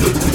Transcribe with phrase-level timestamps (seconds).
[0.00, 0.30] Well,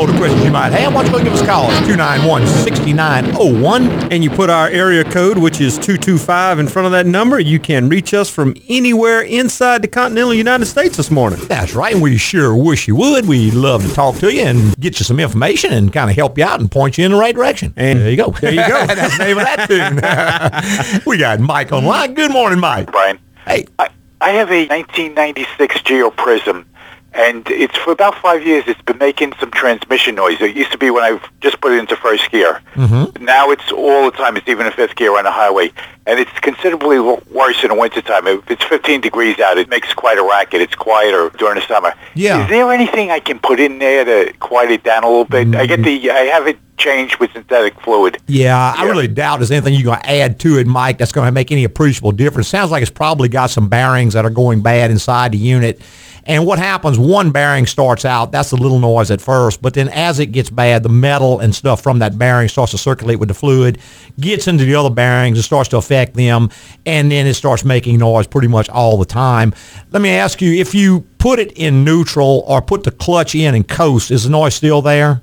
[0.00, 0.94] answer any questions you might have.
[0.94, 1.70] Why don't you go give us a call?
[1.70, 4.08] It's 291-6901.
[4.10, 7.58] and you put our area code, which is 225, in front of that number, you
[7.58, 11.40] can reach us from anywhere inside the continental United States this morning.
[11.46, 13.26] That's right, and we sure wish you would.
[13.26, 16.38] We'd love to talk to you and get you some information and kind of help
[16.38, 17.74] you out and point you in the right direction.
[17.76, 18.30] And there you go.
[18.30, 18.86] There you go.
[18.86, 21.02] That's the name of that tune.
[21.06, 22.14] we got Mike online.
[22.14, 22.90] Good morning, Mike.
[22.90, 23.18] Brian.
[23.46, 23.66] Hey.
[23.78, 23.88] I,
[24.20, 26.64] I have a 1996 Geo Prizm,
[27.12, 28.64] and it's for about five years.
[28.66, 30.40] It's been making some transmission noise.
[30.40, 32.60] It used to be when I just put it into first gear.
[32.74, 33.24] Mm-hmm.
[33.24, 34.36] Now it's all the time.
[34.36, 35.72] It's even in fifth gear on the highway,
[36.06, 38.26] and it's considerably worse in the wintertime.
[38.26, 40.60] If it's 15 degrees out, it makes quite a racket.
[40.60, 41.92] It's quieter during the summer.
[42.14, 42.44] Yeah.
[42.44, 45.54] Is there anything I can put in there to quiet it down a little bit?
[45.54, 46.10] I get the.
[46.10, 48.18] I have it changed with synthetic fluid.
[48.26, 51.26] Yeah, I really doubt there's anything you're going to add to it, Mike, that's going
[51.26, 52.48] to make any appreciable difference.
[52.48, 55.80] Sounds like it's probably got some bearings that are going bad inside the unit.
[56.24, 59.88] And what happens, one bearing starts out, that's a little noise at first, but then
[59.88, 63.28] as it gets bad, the metal and stuff from that bearing starts to circulate with
[63.28, 63.78] the fluid,
[64.18, 66.50] gets into the other bearings, it starts to affect them,
[66.86, 69.54] and then it starts making noise pretty much all the time.
[69.90, 73.54] Let me ask you, if you put it in neutral or put the clutch in
[73.54, 75.22] and coast, is the noise still there?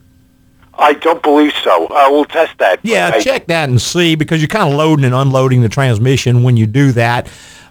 [0.79, 1.87] I don't believe so.
[1.87, 2.79] I will test that.
[2.83, 6.43] Yeah, I- check that and see because you're kind of loading and unloading the transmission
[6.43, 7.27] when you do that.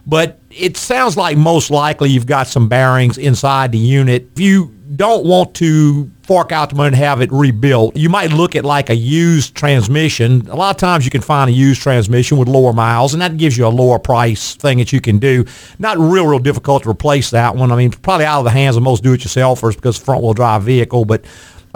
[0.06, 4.28] But it sounds like most likely you've got some bearings inside the unit.
[4.34, 8.30] If you don't want to fork out the money and have it rebuilt, you might
[8.32, 10.46] look at like a used transmission.
[10.48, 13.36] A lot of times you can find a used transmission with lower miles, and that
[13.36, 15.44] gives you a lower price thing that you can do.
[15.80, 17.72] Not real, real difficult to replace that one.
[17.72, 21.04] I mean, probably out of the hands of most do-it-yourselfers because front wheel drive vehicle,
[21.04, 21.24] but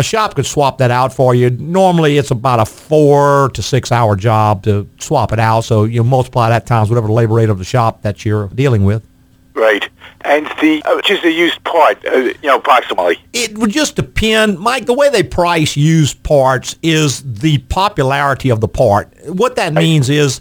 [0.00, 1.50] a shop could swap that out for you.
[1.50, 5.60] Normally, it's about a four to six hour job to swap it out.
[5.60, 8.84] So you multiply that times whatever the labor rate of the shop that you're dealing
[8.84, 9.06] with.
[9.54, 9.88] Right.
[10.22, 13.18] And the uh, which is a used part, uh, you know, approximately.
[13.32, 14.86] It would just depend, Mike.
[14.86, 19.12] The way they price used parts is the popularity of the part.
[19.26, 20.40] What that means is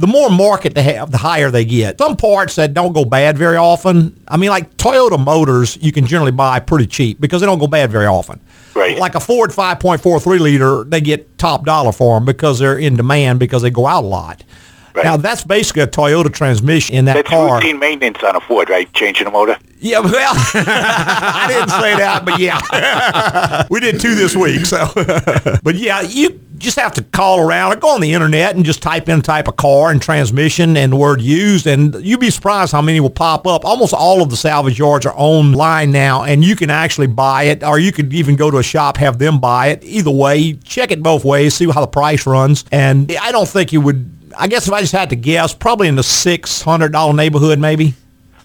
[0.00, 1.98] the more market they have, the higher they get.
[1.98, 4.18] Some parts that don't go bad very often.
[4.26, 7.66] I mean, like Toyota motors, you can generally buy pretty cheap because they don't go
[7.66, 8.40] bad very often.
[8.74, 8.98] Right.
[8.98, 13.40] Like a Ford 5.43 liter, they get top dollar for them because they're in demand
[13.40, 14.42] because they go out a lot.
[14.94, 15.04] Right.
[15.04, 17.56] Now that's basically a Toyota transmission in that That's car.
[17.56, 18.92] routine maintenance on a Ford, right?
[18.92, 19.56] Changing the motor.
[19.78, 20.12] Yeah, well,
[20.54, 24.66] I didn't say that, but yeah, we did two this week.
[24.66, 24.86] So,
[25.62, 28.82] but yeah, you just have to call around or go on the internet and just
[28.82, 32.72] type in type of car and transmission and the word used, and you'd be surprised
[32.72, 33.64] how many will pop up.
[33.64, 37.64] Almost all of the salvage yards are online now, and you can actually buy it,
[37.64, 39.82] or you could even go to a shop, have them buy it.
[39.82, 43.72] Either way, check it both ways, see how the price runs, and I don't think
[43.72, 44.16] you would.
[44.38, 47.58] I guess if I just had to guess, probably in the six hundred dollar neighborhood,
[47.58, 47.94] maybe.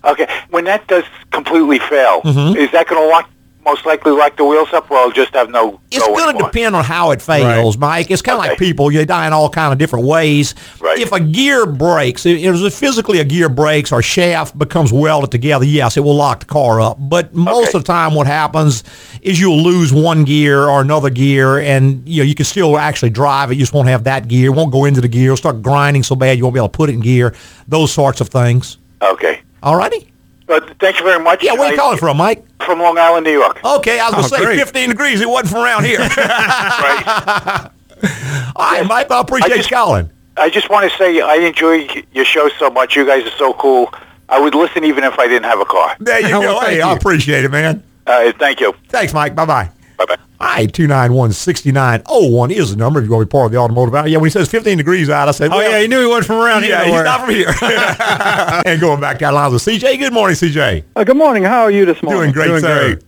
[0.03, 0.27] Okay.
[0.49, 2.57] When that does completely fail, Mm-hmm.
[2.57, 3.29] is that going to lock,
[3.65, 6.75] most likely lock the wheels up, or I'll just have no It's going to depend
[6.75, 8.11] on how it fails, Mike.
[8.11, 10.53] It's kind of like people; you die in all kind of different ways.
[10.79, 10.99] Right.
[10.99, 15.65] If a gear breaks, if if physically a gear breaks or shaft becomes welded together,
[15.65, 16.97] yes, it will lock the car up.
[16.99, 17.77] But most Okay.
[17.79, 18.83] of the time, what happens
[19.21, 23.09] is you'll lose one gear or another gear, and you know you can still actually
[23.09, 23.55] drive it.
[23.55, 24.51] You just won't have that gear.
[24.51, 25.25] It won't go into the gear.
[25.25, 27.33] It'll start grinding so bad you won't be able to put it in gear.
[27.67, 28.77] Those sorts of things.
[29.01, 29.41] Okay.
[29.63, 30.11] All righty.
[30.47, 31.43] But thank you very much.
[31.43, 32.43] Yeah, where are you I- calling from, Mike?
[32.63, 33.59] From Long Island, New York.
[33.63, 34.59] Okay, I was going to Oh, say great.
[34.59, 35.21] 15 degrees.
[35.21, 35.99] It wasn't from around here.
[36.17, 37.69] Right.
[38.55, 39.09] All right, Mike.
[39.11, 40.09] I appreciate I just- you calling.
[40.37, 42.95] I just want to say I enjoy your show so much.
[42.95, 43.93] You guys are so cool.
[44.27, 45.95] I would listen even if I didn't have a car.
[45.99, 46.39] There you go.
[46.41, 47.81] well, thank hey, I appreciate it, man.
[48.05, 48.73] Uh, thank you.
[48.89, 49.33] Thanks, Mike.
[49.33, 49.69] Bye-bye.
[49.97, 50.15] Bye-bye.
[50.41, 53.95] All right, 291-6901 is the number if you want to be part of the automotive
[53.95, 54.07] hour.
[54.07, 56.27] Yeah, when he says 15 degrees out, I said, Oh, yeah, he knew he wasn't
[56.27, 56.71] from around here.
[56.73, 57.53] yeah, he's not from here.
[58.65, 59.97] and going back down lines with CJ.
[59.99, 60.83] Good morning, CJ.
[60.95, 61.43] Uh, good morning.
[61.43, 62.21] How are you this morning?
[62.21, 62.93] Doing great, Doing sir.
[62.95, 63.03] great.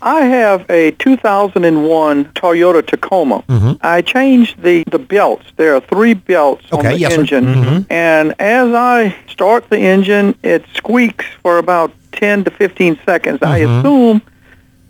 [0.00, 3.42] I have a 2001 Toyota Tacoma.
[3.80, 5.46] I changed the, the belts.
[5.56, 6.76] There are three belts Mm-hmm.
[6.76, 7.20] Okay, on the yes, sir.
[7.20, 7.86] engine.
[7.90, 13.40] And as I start the engine, it squeaks for about 10 to 15 seconds.
[13.42, 13.78] I Mm-hmm.
[13.78, 14.22] assume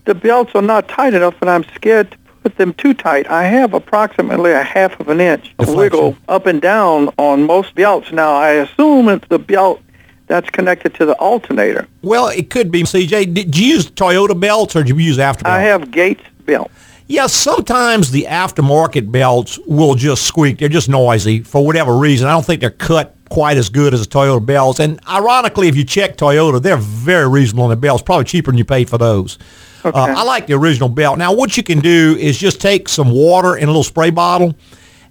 [0.08, 3.30] the belts are not tight enough, and I'm scared to put them too tight.
[3.30, 7.74] I have approximately a half of an inch of wiggle up and down on most
[7.74, 8.10] belts.
[8.10, 9.82] Now, I assume it's the belt
[10.26, 11.86] that's connected to the alternator.
[12.00, 13.34] Well, it could be, CJ.
[13.34, 15.46] Did you use Toyota belts or did you use aftermarket?
[15.46, 16.72] I have Gates belts.
[17.06, 20.56] Yeah, sometimes the aftermarket belts will just squeak.
[20.58, 22.28] They're just noisy for whatever reason.
[22.28, 24.80] I don't think they're cut quite as good as the Toyota belts.
[24.80, 28.58] And ironically, if you check Toyota, they're very reasonable on their belts, probably cheaper than
[28.58, 29.38] you paid for those.
[29.84, 29.98] Okay.
[29.98, 31.18] Uh, I like the original belt.
[31.18, 34.54] Now, what you can do is just take some water in a little spray bottle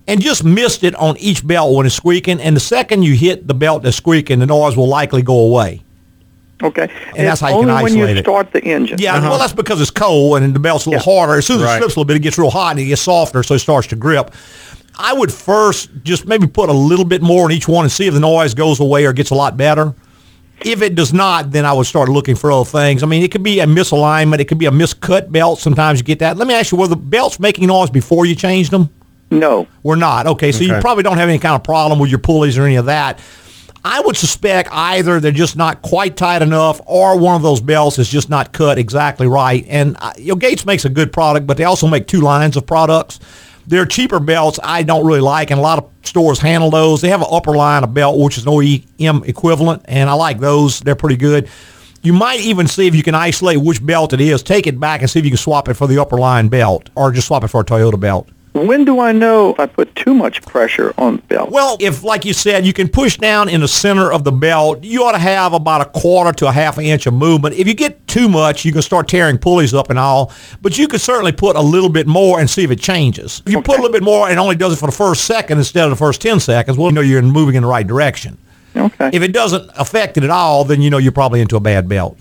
[0.08, 2.40] and just mist it on each belt when it's squeaking.
[2.42, 5.84] And the second you hit the belt that's squeaking, the noise will likely go away.
[6.64, 6.90] Okay.
[7.16, 8.98] And that's how you only can when you start the engine.
[9.00, 11.20] Yeah, well, that's because it's cold and the belt's a little Yeah.
[11.20, 11.38] harder.
[11.38, 11.76] As soon as Right.
[11.76, 13.60] it slips a little bit, it gets real hot and it gets softer, so it
[13.60, 14.32] starts to grip.
[14.98, 18.08] I would first just maybe put a little bit more in each one and see
[18.08, 19.94] if the noise goes away or gets a lot better.
[20.66, 23.04] If it does not, then I would start looking for other things.
[23.04, 24.40] I mean, it could be a misalignment.
[24.40, 25.60] It could be a miscut belt.
[25.60, 26.36] Sometimes you get that.
[26.38, 28.90] Let me ask you, were the belts making noise before you changed them?
[29.30, 29.68] No.
[29.84, 30.26] We're not.
[30.26, 32.76] Okay, so you probably don't have any kind of problem with your pulleys or any
[32.78, 33.20] of that.
[33.86, 38.00] I would suspect either they're just not quite tight enough or one of those belts
[38.00, 39.66] is just not cut exactly right.
[39.70, 42.58] And uh, you know, Gates makes a good product, but they also make two lines
[42.58, 43.20] of products.
[43.68, 47.02] They're cheaper belts I don't really like, and a lot of stores handle those.
[47.02, 50.40] They have an upper line of belt, which is an OEM equivalent, and I like
[50.40, 50.80] those.
[50.80, 51.50] They're pretty good.
[52.02, 54.42] You might even see if you can isolate which belt it is.
[54.42, 56.90] Take it back and see if you can swap it for the upper line belt,
[56.96, 58.30] or just swap it for a Toyota belt.
[58.66, 61.52] When do I know if I put too much pressure on the belt?
[61.52, 64.84] Well, if, like you said, you can push down in the center of the belt,
[64.84, 67.56] you ought to have about a quarter to a half an inch of movement.
[67.56, 70.32] If you get too much, you can start tearing pulleys up and all.
[70.62, 73.44] But you can certainly put a little bit more and see if it changes.
[73.46, 75.58] If you put a little bit more and only does it for the first second
[75.58, 78.38] instead of the first 10 seconds, well, you know you're moving in the right direction.
[78.76, 79.10] okay.
[79.14, 81.88] If it doesn't affect it at all, then you know you're probably into a bad
[81.88, 82.18] belt.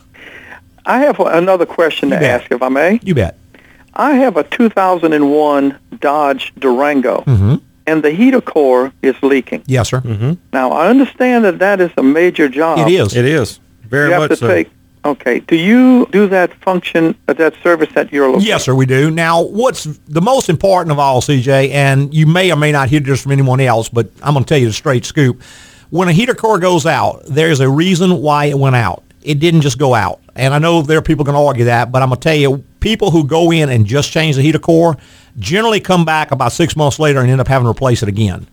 [0.84, 2.42] I have another question to bet.
[2.42, 3.00] ask, if I may.
[3.02, 3.36] You bet.
[3.94, 7.56] I have a 2001 Dodge Durango, Mm-hmm.
[7.86, 9.62] and the heater core is leaking.
[9.66, 10.00] Yes, sir.
[10.52, 12.78] Now, I understand that that is a major job.
[12.80, 13.14] It is.
[13.16, 14.48] It is very You have much to so.
[14.48, 14.70] take.
[15.04, 15.38] Okay.
[15.38, 18.48] Do you do that function, uh, that service at your location?
[18.48, 19.08] Yes, sir, we do.
[19.08, 22.98] Now, what's the most important of all, CJ, and you may or may not hear
[22.98, 25.40] this from anyone else, but I'm going to tell you the straight scoop.
[25.90, 29.04] When a heater core goes out, there's a reason why it went out.
[29.22, 30.20] It didn't just go out.
[30.34, 32.34] And I know there are people going to argue that, but I'm going to tell
[32.34, 34.96] you, people who go in and just change the heater core
[35.40, 38.46] generally come back about six months later and end up having to replace it again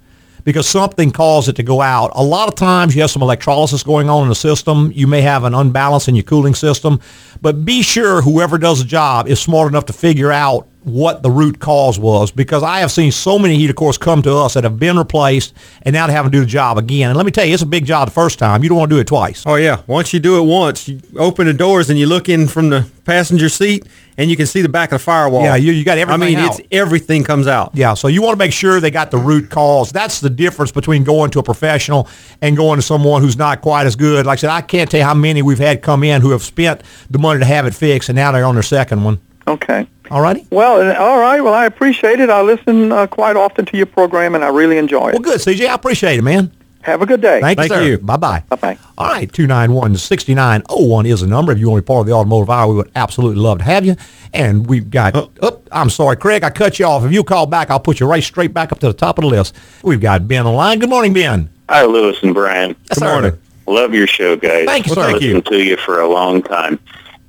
[0.44, 2.10] because something caused it to go out.
[2.16, 4.92] A lot of times you have some electrolysis going on in the system.
[4.96, 7.00] You may have an unbalance in your cooling system,
[7.44, 11.30] but be sure whoever does the job is smart enough to figure out what the
[11.32, 14.64] root cause was because I have seen so many heater cores come to us that
[14.64, 15.54] have been replaced
[15.84, 17.10] and now they have to do the job again.
[17.10, 18.64] And let me tell you, it's a big job the first time.
[18.64, 19.44] You don't want to do it twice.
[19.46, 22.48] Oh yeah, once you do it once, you open the doors and you look in
[22.48, 23.86] from the passenger seat
[24.18, 25.44] and you can see the back of the firewall.
[25.44, 26.60] Yeah, you- you got everything I mean, out.
[26.60, 27.72] it's everything comes out.
[27.74, 29.92] Yeah, so you want to make sure they got the root cause.
[29.92, 32.08] That's the difference between going to a professional
[32.42, 34.26] and going to someone who's not quite as good.
[34.26, 36.44] Like I said, I can't tell you how many we've had come in who have
[36.44, 39.20] spent the money to have it fixed, and now they're on their second one.
[39.48, 39.88] Okay.
[40.12, 40.46] All righty?
[40.52, 41.42] Well, uh, all right.
[41.42, 42.30] Well, I appreciate it.
[42.30, 45.14] I listen uh, quite often to your program, and I really enjoy it.
[45.14, 45.68] Well, good, CJ.
[45.68, 46.52] I appreciate it, man.
[46.82, 47.40] Have a good day.
[47.40, 47.84] Thank, Thank you, sir.
[47.84, 47.98] you.
[48.00, 48.44] Bye-bye.
[48.50, 48.78] Bye-bye.
[48.98, 51.52] All right, 291-6901 is the number.
[51.54, 53.64] If you want to be part of the Automotive Hour, we would absolutely love to
[53.64, 53.96] have you.
[54.34, 57.06] And we've got, oh, I'm sorry, Craig, I cut you off.
[57.06, 59.24] If you call back, I'll put you right straight back up to the top of
[59.24, 59.56] the list.
[59.84, 60.80] We've got Ben on the line.
[60.80, 61.50] Good morning, Ben.
[61.70, 62.70] Hi, Louis and Brian.
[62.72, 63.12] Yes, Good sir.
[63.12, 63.40] morning.
[63.66, 64.66] Love your show, guys.
[64.66, 65.12] Thank you, Well, sir.
[65.12, 65.28] thank you.
[65.36, 66.80] Listened to you for a long time.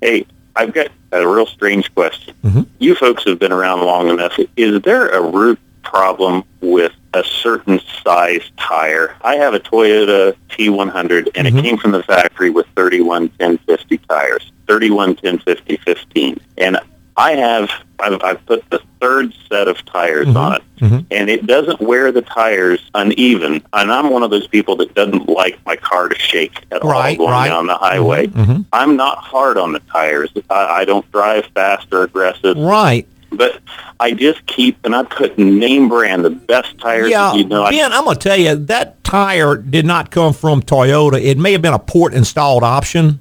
[0.00, 2.34] Hey, I've got a real strange question.
[2.44, 2.62] Mm-hmm.
[2.78, 4.38] You folks have been around long enough.
[4.56, 9.16] Is there a root problem with a certain size tire?
[9.22, 11.58] I have a Toyota T100, and Mm-hmm.
[11.58, 16.40] it came from the factory with 31 1050 tires, 31 1050 15.
[16.58, 16.78] And
[17.16, 20.36] I have, I've, I've put the third set of tires Mm-hmm.
[20.36, 23.62] on it, and it doesn't wear the tires uneven.
[23.72, 27.18] And I'm one of those people that doesn't like my car to shake at Right,
[27.18, 27.48] all going right.
[27.48, 28.26] down the highway.
[28.26, 28.64] Mhm.
[28.72, 30.30] I'm not hard on the tires.
[30.50, 33.06] I, I don't drive fast or aggressive, Right.
[33.30, 33.60] but
[34.00, 37.62] I just keep, and I put name brand, the best tires Yeah, that you know.
[37.64, 41.22] I, Ben, I'm going to tell you, that tire did not come from Toyota.
[41.22, 43.20] It may have been a port-installed option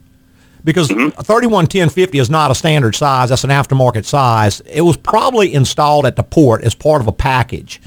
[0.64, 1.20] because Mm-hmm.
[1.20, 3.30] a 311050 is not a standard size.
[3.30, 4.62] That's an aftermarket size.
[4.62, 7.82] It was probably installed at the port as part of a package.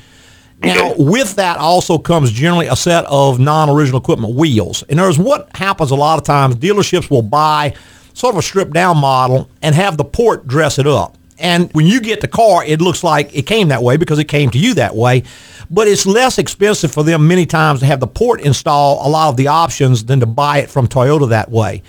[0.62, 4.82] Now, with that also comes generally a set of non-original equipment wheels.
[4.84, 7.74] And there's what happens a lot of times, dealerships will buy
[8.14, 11.16] sort of a stripped-down model and have the port dress it up.
[11.38, 14.24] And when you get the car, it looks like it came that way because it
[14.24, 15.24] came to you that way.
[15.70, 19.28] But it's less expensive for them many times to have the port install a lot
[19.28, 21.82] of the options than to buy it from Toyota that way.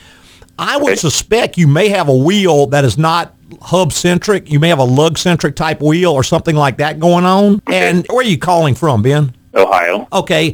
[0.60, 4.52] I would suspect you may have a wheel that is not hub centric.
[4.52, 7.62] You may have a lug centric type wheel or something like that going on.
[7.68, 9.36] And where are you calling from, Ben?
[9.54, 10.08] Ohio.
[10.12, 10.54] Okay,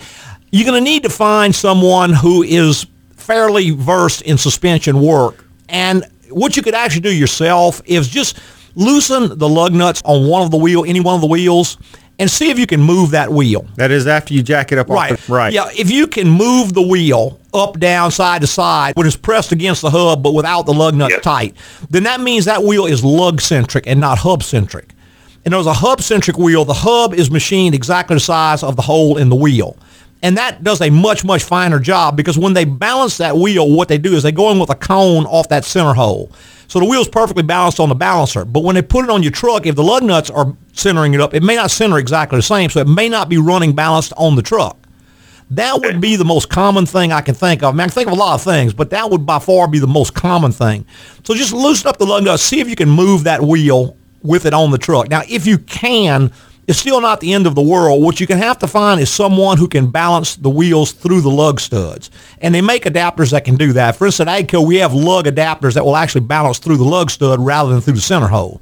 [0.51, 5.45] you're going to need to find someone who is fairly versed in suspension work.
[5.69, 8.39] And what you could actually do yourself is just
[8.75, 11.77] loosen the lug nuts on one of the wheel, any one of the wheels,
[12.19, 13.65] and see if you can move that wheel.
[13.75, 14.89] That is after you jack it up.
[14.89, 15.17] off Right.
[15.17, 15.53] the- right.
[15.53, 19.51] Yeah, if you can move the wheel up, down, side to side when it's pressed
[19.51, 21.23] against the hub but without the lug nuts Yes.
[21.23, 21.55] tight,
[21.89, 24.89] then that means that wheel is lug centric and not hub centric.
[25.45, 26.63] And there's a hub centric wheel.
[26.65, 29.75] The hub is machined exactly the size of the hole in the wheel.
[30.21, 33.89] And that does a much, much finer job because when they balance that wheel, what
[33.89, 36.31] they do is they go in with a cone off that center hole.
[36.73, 38.45] So the wheel's perfectly balanced on the balancer.
[38.45, 41.21] But when they put it on your truck, if the lug nuts are centering it
[41.21, 42.71] up, it may not center exactly the same.
[42.71, 44.75] So it may not be running balanced on the truck.
[45.51, 47.67] That would be the most common thing I can think of.
[47.67, 49.67] I mean, I can think of a lot of things, but that would by far
[49.67, 50.83] be the most common thing.
[51.23, 54.47] So just loosen up the lug nuts, see if you can move that wheel with
[54.47, 55.09] it on the truck.
[55.09, 56.31] Now, if you can,
[56.67, 58.01] it's still not the end of the world.
[58.01, 61.29] What you can have to find is someone who can balance the wheels through the
[61.29, 62.09] lug studs.
[62.39, 63.95] And they make adapters that can do that.
[63.95, 67.11] For instance, at AGCO, we have lug adapters that will actually balance through the lug
[67.11, 68.61] stud rather than through the center hole.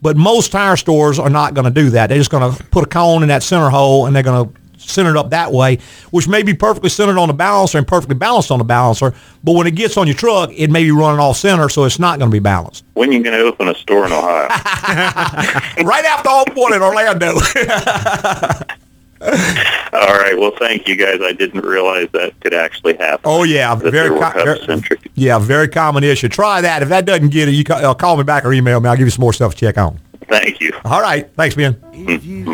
[0.00, 2.08] But most tire stores are not going to do that.
[2.08, 4.61] They're just going to put a cone in that center hole and they're going to
[4.90, 5.78] center it up that way,
[6.10, 9.14] which may be perfectly centered on the balancer and perfectly balanced on the balancer.
[9.44, 11.98] But when it gets on your truck, it may be running off center, so it's
[11.98, 12.84] not going to be balanced.
[12.94, 14.48] When are you going to open a store in Ohio?
[15.84, 17.34] right after all one in Orlando.
[19.22, 19.28] All
[20.18, 20.36] right.
[20.36, 21.20] Well, thank you guys.
[21.22, 23.20] I didn't realize that could actually happen.
[23.24, 26.28] oh yeah, very, they were co- very yeah, very common issue.
[26.28, 26.82] Try that.
[26.82, 28.88] If that doesn't get it, you ca- uh, call me back or email me.
[28.88, 30.00] I'll give you some more stuff to check on.
[30.28, 30.72] Thank you.
[30.84, 31.74] All right, thanks, Ben.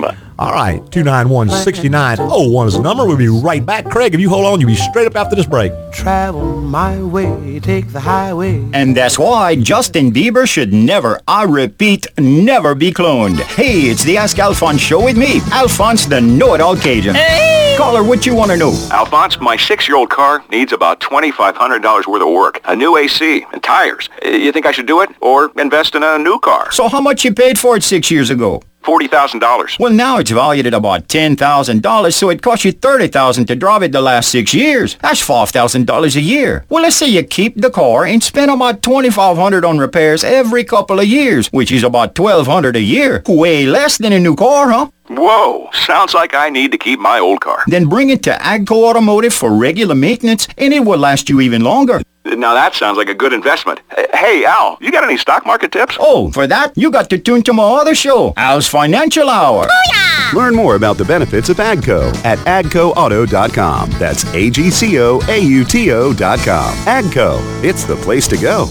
[0.00, 0.16] Bye.
[0.38, 3.04] All right, 291-6901 is the number.
[3.04, 3.86] We'll be right back.
[3.86, 5.72] Craig, if you hold on, you'll be straight up after this break.
[5.90, 8.64] Travel my way, take the highway.
[8.72, 13.40] And that's why Justin Bieber should never, I repeat, never be cloned.
[13.40, 17.16] Hey, it's the Ask Alphonse show with me, Alphonse the know-it-all Cajun.
[17.16, 17.74] Hey!
[17.76, 18.70] Caller, what you want to know?
[18.92, 24.08] Alphonse, my six-year-old car needs about $2,500 worth of work, a new AC, and tires.
[24.24, 26.70] You think I should do it or invest in a new car?
[26.70, 28.62] So how much you paid for it six years ago?
[28.84, 29.78] $40,000.
[29.78, 33.92] Well, now it's valued at about $10,000, so it cost you $30,000 to drive it
[33.92, 34.96] the last six years.
[35.02, 36.64] That's $5,000 a year.
[36.68, 41.00] Well, let's say you keep the car and spend about $2,500 on repairs every couple
[41.00, 43.22] of years, which is about $1,200 a year.
[43.26, 44.90] Way less than a new car, huh?
[45.08, 47.64] Whoa, sounds like I need to keep my old car.
[47.66, 51.62] Then bring it to Agco Automotive for regular maintenance, and it will last you even
[51.62, 52.02] longer.
[52.36, 53.80] Now that sounds like a good investment.
[54.12, 55.96] Hey, Al, you got any stock market tips?
[56.00, 59.66] Oh, for that, you got to tune to my other show, Al's Financial Hour.
[59.70, 63.90] Oh, Learn more about the benefits of AGCO at agcoauto.com.
[63.92, 66.74] That's A-G-C-O-A-U-T-O dot com.
[66.86, 68.68] AGCO, it's the place to go.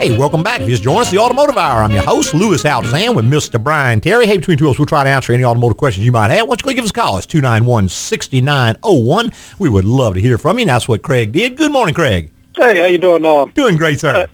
[0.00, 0.62] Hey, welcome back.
[0.62, 1.82] If you just joined us, the Automotive Hour.
[1.82, 3.62] I'm your host, Louis Altazan, with Mr.
[3.62, 4.24] Brian Terry.
[4.24, 6.48] Hey, between two of us, we'll try to answer any automotive questions you might have.
[6.48, 7.18] Why don't you go give us a call?
[7.18, 9.58] It's 291-6901.
[9.58, 11.58] We would love to hear from you, and that's what Craig did.
[11.58, 12.32] Good morning, Craig.
[12.56, 13.26] Hey, how you doing?
[13.26, 14.26] Uh, Doing great, sir.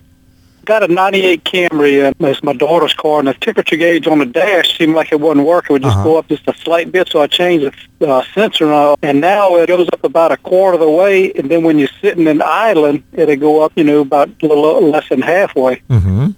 [0.66, 4.26] Got a 98 Camry, and it's my daughter's car, and the temperature gauge on the
[4.26, 5.70] dash seemed like it wasn't working.
[5.70, 6.04] It would just Uh-huh.
[6.04, 9.20] go up just a slight bit, so I changed the uh, sensor, and, uh, and
[9.20, 12.26] now it goes up about a quarter of the way, and then when you're sitting
[12.28, 15.76] and idling, it'll go up, you know, about a little less than halfway.
[15.88, 16.28] mm-hmm.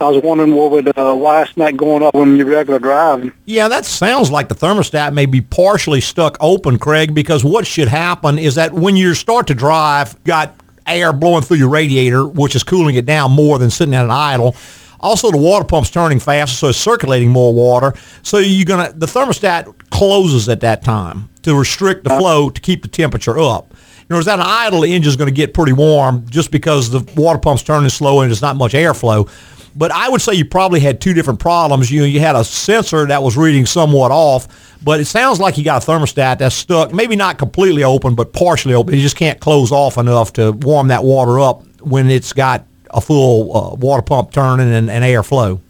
[0.00, 3.32] I was wondering what would, uh, why it's not going up when you're regular driving.
[3.46, 7.88] Yeah, that sounds like the thermostat may be partially stuck open, Craig, because what should
[7.88, 10.54] happen is that when you start to drive, got
[10.88, 14.10] air blowing through your radiator, which is cooling it down more than sitting at an
[14.10, 14.56] idle.
[15.00, 17.94] Also, the water pump's turning faster, so it's circulating more water.
[18.22, 22.82] So you're gonna the thermostat closes at that time to restrict the flow to keep
[22.82, 23.72] the temperature up.
[24.08, 26.88] You know, as at an idle, the engine's going to get pretty warm just because
[26.88, 29.28] the water pump's turning slow and there's not much airflow.
[29.76, 31.90] But I would say you probably had two different problems.
[31.90, 34.48] You you had a sensor that was reading somewhat off,
[34.82, 38.32] but it sounds like you got a thermostat that's stuck, maybe not completely open, but
[38.32, 38.94] partially open.
[38.94, 43.00] You just can't close off enough to warm that water up when it's got a
[43.00, 45.60] full uh, water pump turning and, and airflow.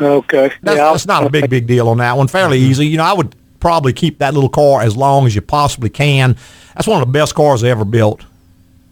[0.00, 0.52] Okay.
[0.62, 2.26] That's, yeah, that's not a big, big deal on that one.
[2.26, 2.86] Fairly easy.
[2.86, 6.36] You know, I would probably keep that little car as long as you possibly can.
[6.74, 8.24] That's one of the best cars I ever built.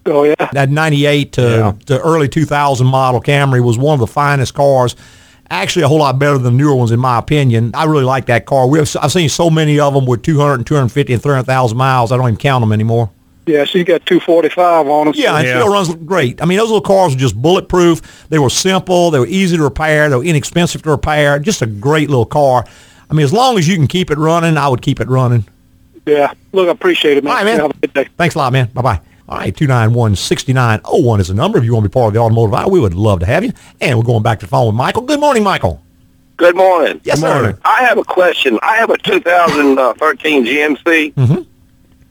[0.06, 0.34] Oh, yeah.
[0.52, 1.72] That 98 to, Yeah.
[1.86, 4.96] to early 2000 model Camry was one of the finest cars.
[5.50, 7.70] Actually, a whole lot better than newer ones, in my opinion.
[7.74, 8.66] I really like that car.
[8.66, 12.10] We have, I've seen so many of them with 200 and 250 and 300,000 miles.
[12.10, 13.10] I don't even count them anymore.
[13.46, 15.14] Yeah, she's got 245 on them.
[15.16, 15.58] Yeah, it Yeah.
[15.60, 16.40] still runs great.
[16.40, 18.00] I mean, those little cars were just bulletproof.
[18.30, 19.10] They were simple.
[19.10, 20.08] They were easy to repair.
[20.08, 21.38] They were inexpensive to repair.
[21.38, 22.64] Just a great little car.
[23.10, 25.44] I mean, as long as you can keep it running, I would keep it running.
[26.06, 26.32] Yeah.
[26.52, 27.30] Look, I appreciate it, man.
[27.32, 27.60] All right, man.
[27.60, 28.08] Have a good day.
[28.16, 28.70] Thanks a lot, man.
[28.72, 29.00] Bye-bye.
[29.32, 31.56] All right, 291-6901 is the number.
[31.56, 33.42] If you want to be part of the automotive hour, we would love to have
[33.42, 33.52] you.
[33.80, 35.00] And we're going back to the phone with Michael.
[35.04, 35.82] Good morning, Michael.
[36.36, 37.00] Good morning.
[37.02, 37.58] Yes, Good sir.
[37.64, 38.58] I have a question.
[38.62, 41.46] I have a 2013 GMC, Mhm.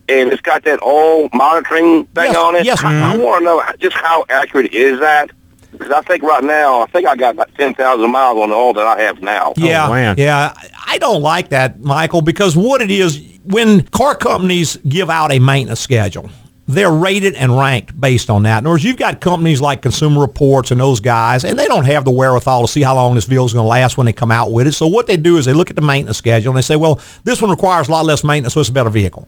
[0.10, 2.66] and it's got that oil monitoring thing Yes, on it.
[2.66, 2.84] yes.
[2.84, 5.30] I, I want to know just how accurate is that?
[5.72, 8.74] Because I think right now, I think I got about 10,000 miles on the oil
[8.74, 9.54] that I have now.
[9.58, 10.16] Yeah, man.
[10.18, 10.54] yeah.
[10.88, 15.38] I don't like that, Michael, because what it is, when car companies give out a
[15.38, 16.32] maintenance schedule,
[16.74, 18.60] they're rated and ranked based on that.
[18.60, 21.86] In other words, you've got companies like Consumer Reports and those guys, and they don't
[21.86, 24.14] have the wherewithal to see how long this vehicle is going to last when they
[24.14, 24.74] come out with it.
[24.74, 27.00] So what they do is they look at the maintenance schedule and they say, well,
[27.24, 29.28] this one requires a lot less maintenance, so it's a better vehicle.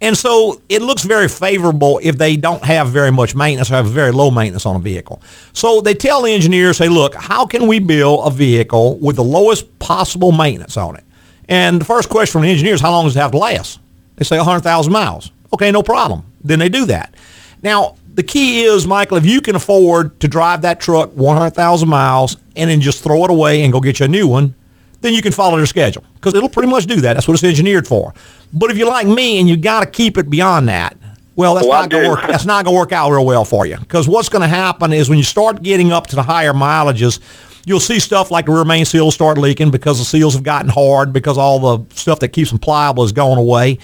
[0.00, 3.86] And so it looks very favorable if they don't have very much maintenance or have
[3.86, 5.22] very low maintenance on a vehicle.
[5.52, 9.22] So they tell the engineers, say, look, how can we build a vehicle with the
[9.22, 11.04] lowest possible maintenance on it?
[11.48, 13.78] And the first question from the engineers, how long does it have to last?
[14.16, 15.30] They say 100,000 miles.
[15.52, 16.24] Okay, no problem.
[16.42, 17.14] Then they do that.
[17.62, 22.36] Now, the key is, Michael, if you can afford to drive that truck 100,000 miles
[22.56, 24.54] and then just throw it away and go get you a new one,
[25.00, 27.14] then you can follow their schedule because it'll pretty much do that.
[27.14, 28.14] That's what it's engineered for.
[28.52, 30.96] But if you're like me and you got to keep it beyond that,
[31.34, 32.26] well, that's oh, Well, not going to work.
[32.26, 34.92] That's not going to work out real well for you because what's going to happen
[34.92, 37.20] is when you start getting up to the higher mileages,
[37.64, 40.68] you'll see stuff like the rear main seals start leaking because the seals have gotten
[40.68, 43.78] hard because all the stuff that keeps them pliable is going away.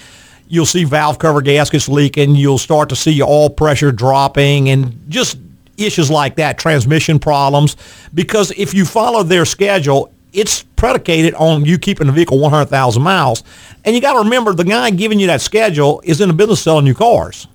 [0.51, 2.35] You'll see valve cover gaskets leaking.
[2.35, 5.37] You'll start to see your oil pressure dropping and just
[5.77, 7.77] issues like that, transmission problems.
[8.13, 13.43] Because if you follow their schedule, it's predicated on you keeping the vehicle 100,000 miles.
[13.85, 16.61] And you got to remember, the guy giving you that schedule is in the business
[16.61, 17.47] selling you cars.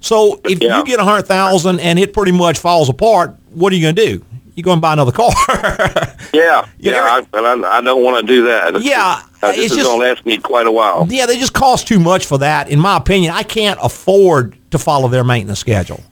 [0.00, 0.78] So if Yeah.
[0.78, 4.24] you get 100,000 and it pretty much falls apart, what are you going to do?
[4.58, 5.30] You're going to buy another car.
[6.34, 8.68] Yeah, You yeah, never- I, but I, I don't want to do that.
[8.74, 11.06] It's- Yeah, uh, this it's is going to last me quite a while.
[11.08, 12.68] yeah, they just cost too much for that.
[12.68, 16.02] In my opinion, I can't afford to follow their maintenance schedule.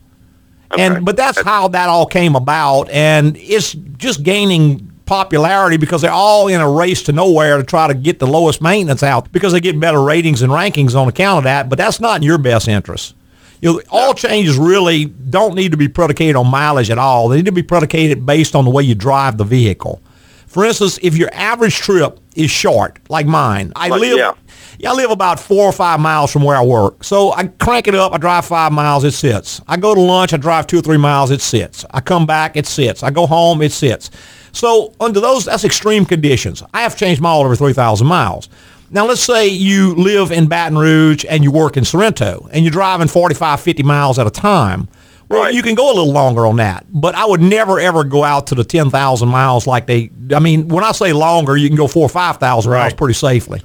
[0.72, 0.82] Okay.
[0.86, 6.10] And but that's how that all came about, and it's just gaining popularity because they're
[6.10, 9.52] all in a race to nowhere to try to get the lowest maintenance out because
[9.52, 11.68] they get better ratings and rankings on account of that.
[11.68, 13.14] But that's not in your best interest.
[13.60, 17.28] You know, all changes really don't need to be predicated on mileage at all.
[17.28, 20.02] They need to be predicated based on the way you drive the vehicle.
[20.46, 24.32] For instance, if your average trip is short, like mine, I Like, live yeah.
[24.78, 27.04] yeah, I live about four or five miles from where I work.
[27.04, 28.12] So I crank it up.
[28.12, 29.04] I drive five miles.
[29.04, 29.60] It sits.
[29.68, 30.32] I go to lunch.
[30.32, 31.30] I drive two or three miles.
[31.30, 31.84] It sits.
[31.90, 32.56] I come back.
[32.56, 33.02] It sits.
[33.02, 33.60] I go home.
[33.60, 34.10] It sits.
[34.52, 36.62] So under those, that's extreme conditions.
[36.72, 38.48] I have changed my oil every 3,000 miles.
[38.90, 42.70] Now, let's say you live in Baton Rouge and you work in Sorrento and you're
[42.72, 44.88] driving 45, 50 miles at a time.
[45.28, 45.54] Well, Right.
[45.54, 48.46] you can go a little longer on that, but I would never ever go out
[48.48, 51.88] to the 10,000 miles like they, I mean, when I say longer, you can go
[51.88, 53.60] four or 5,000 miles pretty safely.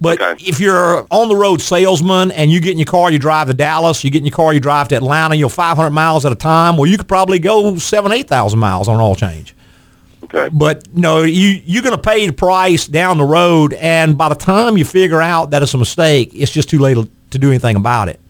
[0.00, 0.44] But Okay.
[0.44, 3.54] if you're on the road salesman and you get in your car, you drive to
[3.54, 6.34] Dallas, you get in your car, you drive to Atlanta, you're 500 miles at a
[6.34, 6.76] time.
[6.76, 9.54] Well, you could probably go seven, 8,000 miles on all change.
[10.34, 10.48] Okay.
[10.52, 14.34] But no, you you're going to pay the price down the road, and by the
[14.34, 17.48] time you figure out that it's a mistake, it's just too late to- to do
[17.48, 18.20] anything about it.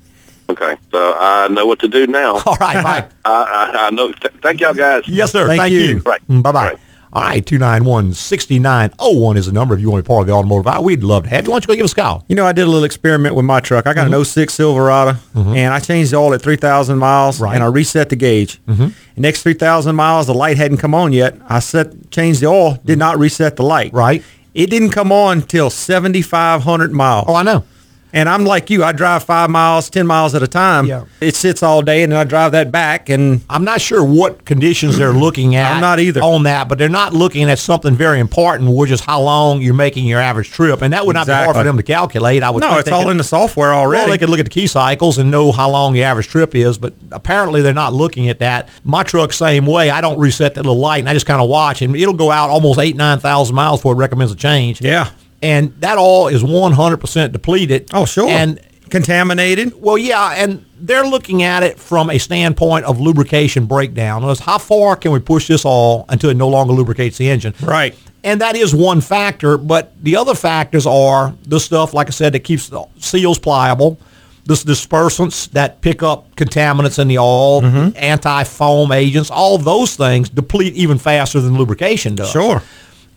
[0.48, 0.76] Okay.
[0.90, 2.37] So I know what to do now.
[2.46, 3.11] All right, Mike.
[3.24, 4.12] I, I, I know.
[4.12, 5.06] Th- thank y'all guys.
[5.09, 5.46] Yes, sir.
[5.46, 5.80] Thank Thank, you.
[5.80, 5.98] you.
[6.00, 6.20] Right.
[6.28, 6.76] Mm, bye bye.
[7.16, 7.22] Right.
[7.22, 10.35] All right, 291 6901 is the number if you want to be part of the
[10.35, 10.66] automotive.
[10.66, 10.83] hour.
[10.83, 11.50] We'd love to have you.
[11.50, 12.24] Why don't you go give us a call?
[12.29, 13.87] You know, I did a little experiment with my truck.
[13.87, 14.22] I got an mm-hmm.
[14.22, 15.55] 06 Silverado, mm-hmm.
[15.55, 17.55] and I changed the oil at 3,000 miles, Right.
[17.55, 18.61] and I reset the gauge.
[18.66, 18.88] Mm-hmm.
[19.20, 21.37] Next 3,000 miles, the light hadn't come on yet.
[21.48, 22.98] I set changed the oil, did mm-hmm.
[22.98, 23.92] not reset the light.
[23.92, 24.22] Right.
[24.52, 27.24] It didn't come on till 7,500 miles.
[27.29, 27.64] Oh, I know.
[28.12, 28.82] And I'm like you.
[28.82, 30.86] I drive five miles, 10 miles at a time.
[30.86, 31.04] Yeah.
[31.20, 34.44] It sits all day, and then I drive that back, and I'm not sure what
[34.46, 35.72] conditions they're looking at.
[35.72, 36.22] I'm not either.
[36.22, 39.74] on that, but they're not looking at something very important, which is how long you're
[39.74, 42.42] making your average trip, and that would not be hard for them to calculate.
[42.42, 42.60] I would.
[42.62, 44.02] no, it's all could- in the software already.
[44.04, 46.54] Well, they could look at the key cycles and know how long the average trip
[46.54, 48.68] is, but apparently they're not looking at that.
[48.84, 49.90] My truck, same way.
[49.90, 52.30] I don't reset that little light, and I just kind of watch, and it'll go
[52.30, 54.80] out almost eight, nine thousand miles before it recommends a change.
[54.80, 55.10] yeah.
[55.42, 57.90] And that all is one hundred percent depleted.
[57.92, 58.29] Oh, sure.
[58.29, 59.81] And contaminated.
[59.81, 64.25] well, yeah, and they're looking at it from a standpoint of lubrication breakdown.
[64.25, 67.55] Words, How far can we push this all until it no longer lubricates the engine?
[67.62, 67.96] Right.
[68.22, 72.33] And that is one factor, but the other factors are the stuff, like I said,
[72.35, 73.99] that keeps the seals pliable,
[74.44, 77.96] this dispersants that pick up contaminants in the oil, Mm-hmm.
[77.96, 82.31] anti-foam agents, all those things deplete even faster than lubrication does.
[82.31, 82.62] Sure.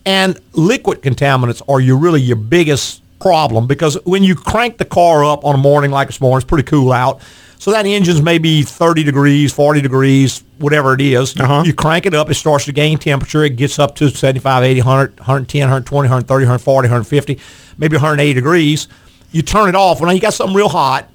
[0.05, 5.23] And liquid contaminants are your really your biggest problem because when you crank the car
[5.25, 7.21] up on a morning like this morning, it's pretty cool out.
[7.59, 11.35] So that engine's maybe 30 degrees, 40 degrees, whatever it is.
[11.35, 11.63] You- Uh-huh.
[11.65, 13.43] You crank it up, it starts to gain temperature.
[13.43, 17.37] It gets up to 75, 80, 100, 110, 120, 130, 140, 150,
[17.77, 18.87] maybe 180 degrees.
[19.33, 19.99] You turn it off.
[19.99, 21.09] Well, now you got something real hot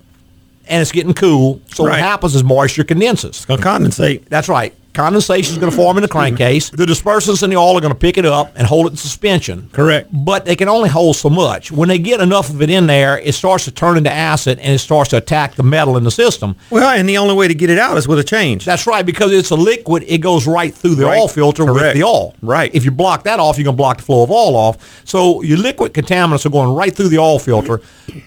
[0.69, 1.61] and it's getting cool.
[1.73, 3.47] So what happens is moisture condenses.
[3.47, 4.27] Gonna condensate.
[4.29, 4.75] That's right.
[4.95, 6.71] Condensation is going to form in the crankcase.
[6.71, 8.97] The dispersants in the oil are going to pick it up and hold it in
[8.97, 9.69] suspension.
[9.73, 10.09] Correct.
[10.13, 11.71] But they can only hold so much.
[11.73, 14.73] When they get enough of it in there, it starts to turn into acid and
[14.73, 16.57] it starts to attack the metal in the system.
[16.71, 18.65] Well, and the only way to get it out is with a change.
[18.65, 21.19] That's right, because it's a liquid, it goes right through the Right.
[21.19, 22.35] oil filter with the oil.
[22.41, 22.71] Right.
[22.75, 25.03] If you block that off, you're going to block the flow of oil off.
[25.05, 27.81] So your liquid contaminants are going right through the oil filter.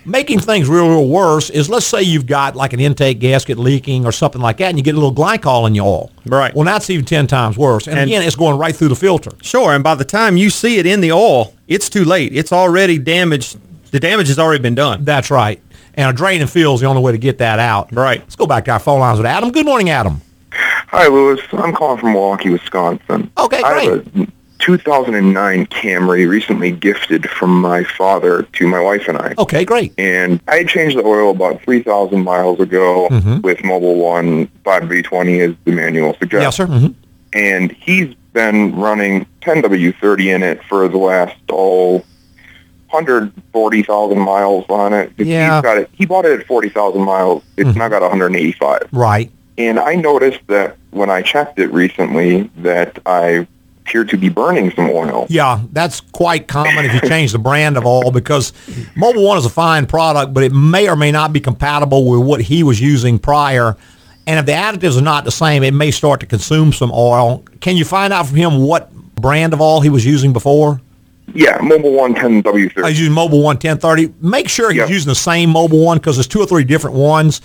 [0.06, 4.06] Making things real, real worse is let's say you've got like an intake gasket leaking
[4.06, 6.12] or something like that, and you get a little glycol in your oil.
[6.25, 6.53] Right.
[6.58, 7.86] Well, that's even 10 times worse.
[7.88, 9.30] And, And- again, it's going right through the filter.
[9.43, 12.36] Sure, and by the time you see it in the oil, it's too late.
[12.36, 13.58] It's already damaged.
[13.91, 15.06] The damage has already been done.
[15.06, 15.62] That's right.
[15.93, 17.93] And a drain and fill is the only way to get that out.
[17.93, 18.22] Right.
[18.22, 19.52] Let's go back to our phone lines with Adam.
[19.52, 20.20] Good morning, Adam.
[20.52, 21.39] Hi, Louis.
[21.52, 23.30] I'm calling from Milwaukee, Wisconsin.
[23.38, 24.28] Okay, I have a
[24.60, 29.34] 2009 Camry recently gifted from my father to my wife and I.
[29.38, 29.93] Okay, great.
[29.98, 33.41] And I had changed the oil about 3,000 miles ago Mhm.
[33.43, 36.43] with Mobil 1 5W20 as the manual suggests.
[36.43, 36.67] Yes, sir.
[36.67, 36.93] Mhm.
[37.34, 42.04] And he's been running 10W30 in it for the last, oh,
[42.89, 45.12] 140,000 miles on it.
[45.17, 45.56] Yeah.
[45.56, 45.89] He's got it.
[45.93, 47.43] He bought it at 40,000 miles.
[47.58, 48.84] It's now got 185.
[48.91, 49.30] Right.
[49.58, 53.48] And I noticed that when I checked it recently that I
[53.88, 55.26] appear to be burning some oil.
[55.30, 58.52] Yeah, that's quite common if you change the brand of oil because
[58.95, 62.21] Mobil 1 is a fine product, but it may or may not be compatible with
[62.28, 63.78] what he was using prior.
[64.26, 67.45] And if the additives are not the same, it may start to consume some oil.
[67.62, 70.82] Can you find out from him what brand of oil he was using before?
[71.34, 72.78] Yeah, Mobil 1 10W30.
[72.84, 74.13] I was using Mobil 1 1030.
[74.21, 74.89] Make sure he's Yep.
[74.89, 77.39] using the same Mobil 1 because there's two or three different ones.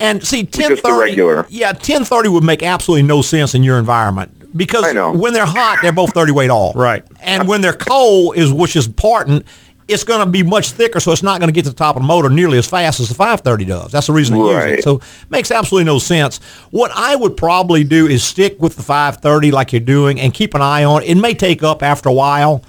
[0.00, 1.46] And see, Just the 1030, regular.
[1.50, 4.84] yeah, 1030 would make absolutely no sense in your environment because
[5.16, 6.72] when they're hot, they're both 30 weight all.
[6.74, 7.04] Right.
[7.20, 9.46] And when they're cold, is which is important,
[9.88, 11.96] it's going to be much thicker, so it's not going to get to the top
[11.96, 13.92] of the motor nearly as fast as the 530 does.
[13.92, 14.56] That's the reason they use it.
[14.56, 14.82] Right.
[14.82, 16.38] So makes absolutely no sense.
[16.70, 20.54] What I would probably do is stick with the 530 like you're doing and keep
[20.54, 21.10] an eye on it.
[21.10, 22.64] It may take up after a while.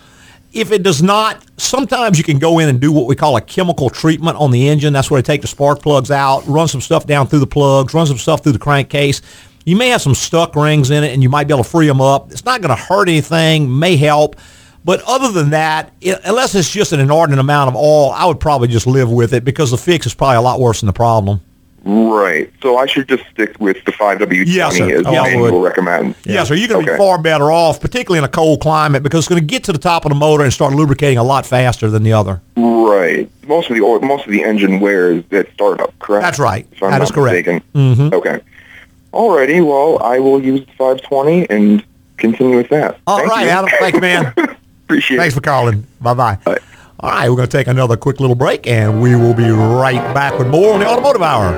[0.51, 3.41] If it does not, sometimes you can go in and do what we call a
[3.41, 4.93] chemical treatment on the engine.
[4.93, 7.93] That's where they take the spark plugs out, run some stuff down through the plugs,
[7.93, 9.21] run some stuff through the crankcase.
[9.65, 11.87] You may have some stuck rings in it, and you might be able to free
[11.87, 12.31] them up.
[12.31, 14.35] It's not going to hurt anything, may help.
[14.85, 18.39] But other than that, it, unless it's just an inordinate amount of oil, I would
[18.41, 20.93] probably just live with it because the fix is probably a lot worse than the
[20.93, 21.39] problem.
[21.85, 22.51] Right.
[22.61, 24.89] So I should just stick with the 5W20 Yes, sir.
[24.99, 25.53] as Yeah, I would.
[25.63, 26.17] recommends.
[26.25, 26.97] Yes, or you're going to Okay.
[26.97, 29.73] be far better off, particularly in a cold climate, because it's going to get to
[29.73, 32.41] the top of the motor and start lubricating a lot faster than the other.
[32.57, 33.29] Right.
[33.47, 36.23] Most of the oil, most of the engine wears at startup, correct?
[36.23, 36.65] That's right.
[36.79, 37.47] That not is correct.
[37.75, 38.13] Mhm.
[38.13, 38.39] Okay.
[39.13, 39.65] Alrighty.
[39.65, 41.83] Well, I will use the 520 and
[42.17, 42.99] continue with that.
[43.05, 43.49] All Thank right, you.
[43.49, 43.69] Adam.
[43.79, 44.33] Thanks, man.
[44.37, 45.17] Appreciate Thanks it.
[45.17, 45.85] Thanks for calling.
[46.01, 46.39] Bye-bye.
[46.43, 46.57] Bye.
[46.99, 50.13] All right, we're going to take another quick little break, and we will be right
[50.13, 51.53] back with more on the Automotive Hour.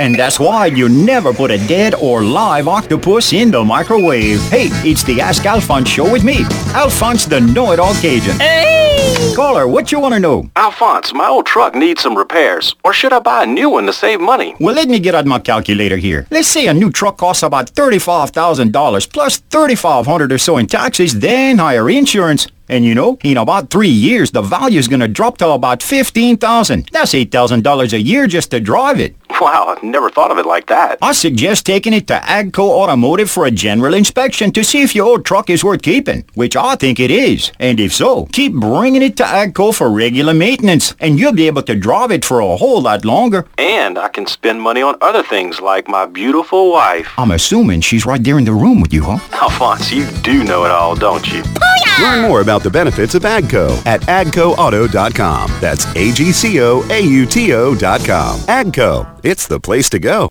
[0.00, 4.40] And that's why you never put a dead or live octopus in the microwave.
[4.50, 8.38] Hey, it's the Ask Alphonse show with me, Alphonse the Know-It-All Cajun.
[8.38, 8.93] Hey!
[9.34, 10.48] Caller, what you want to know?
[10.54, 12.74] Alphonse, my old truck needs some repairs.
[12.84, 14.54] Or should I buy a new one to save money?
[14.60, 16.26] Well, let me get out my calculator here.
[16.30, 18.72] Let's say a new truck costs about $35,000
[19.12, 22.46] plus plus $3,500 or so in taxes, then higher insurance.
[22.68, 25.82] And you know, in about three years, the value is going to drop to about
[25.82, 29.14] 15000 That's $8,000 a year just to drive it.
[29.40, 30.98] Wow, I've never thought of it like that.
[31.02, 35.06] I suggest taking it to Agco Automotive for a general inspection to see if your
[35.06, 37.50] old truck is worth keeping, which I think it is.
[37.58, 41.62] And if so, keep bringing it to Agco for regular maintenance, and you'll be able
[41.62, 43.46] to drive it for a whole lot longer.
[43.58, 47.12] And I can spend money on other things like my beautiful wife.
[47.18, 49.18] I'm assuming she's right there in the room with you, huh?
[49.32, 51.42] Alphonse, you do know it all, don't you?
[51.60, 55.50] Oh, Learn more about the benefits of AGCO at agcoauto.com.
[55.60, 58.38] That's A-G-C-O-A-U-T-O dot com.
[58.40, 59.20] AGCO.
[59.24, 60.28] It's the place to go.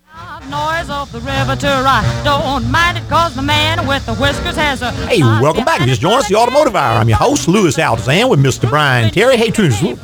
[0.48, 2.22] Noise of the river to.
[2.22, 4.80] Don't mind it cause the man with the whiskers has.
[5.08, 5.80] Hey, welcome back.
[5.80, 6.98] Just join us, the Automotive Hour.
[6.98, 8.68] I'm your host, Louis Altazan, with Mr.
[8.68, 9.36] Brian Terry.
[9.36, 9.94] Hey, between, between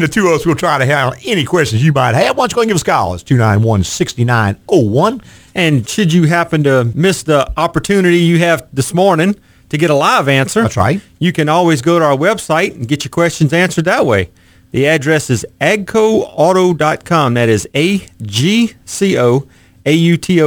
[0.00, 2.36] the two of us, we'll try to handle any questions you might have.
[2.36, 3.14] Why don't you go and give us a call?
[3.14, 5.22] It's 291-6901.
[5.54, 9.36] And should you happen to miss the opportunity you have this morning
[9.72, 11.00] to get a live answer, That's right.
[11.18, 14.28] you can always go to our website and get your questions answered that way.
[14.70, 17.34] The address is agcoauto.com.
[17.34, 19.42] That is A-G-C-O-A-U-T-O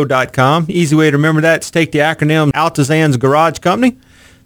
[0.06, 0.66] dot com.
[0.70, 3.98] Easy way to remember that is take the acronym Altazan's Garage Company.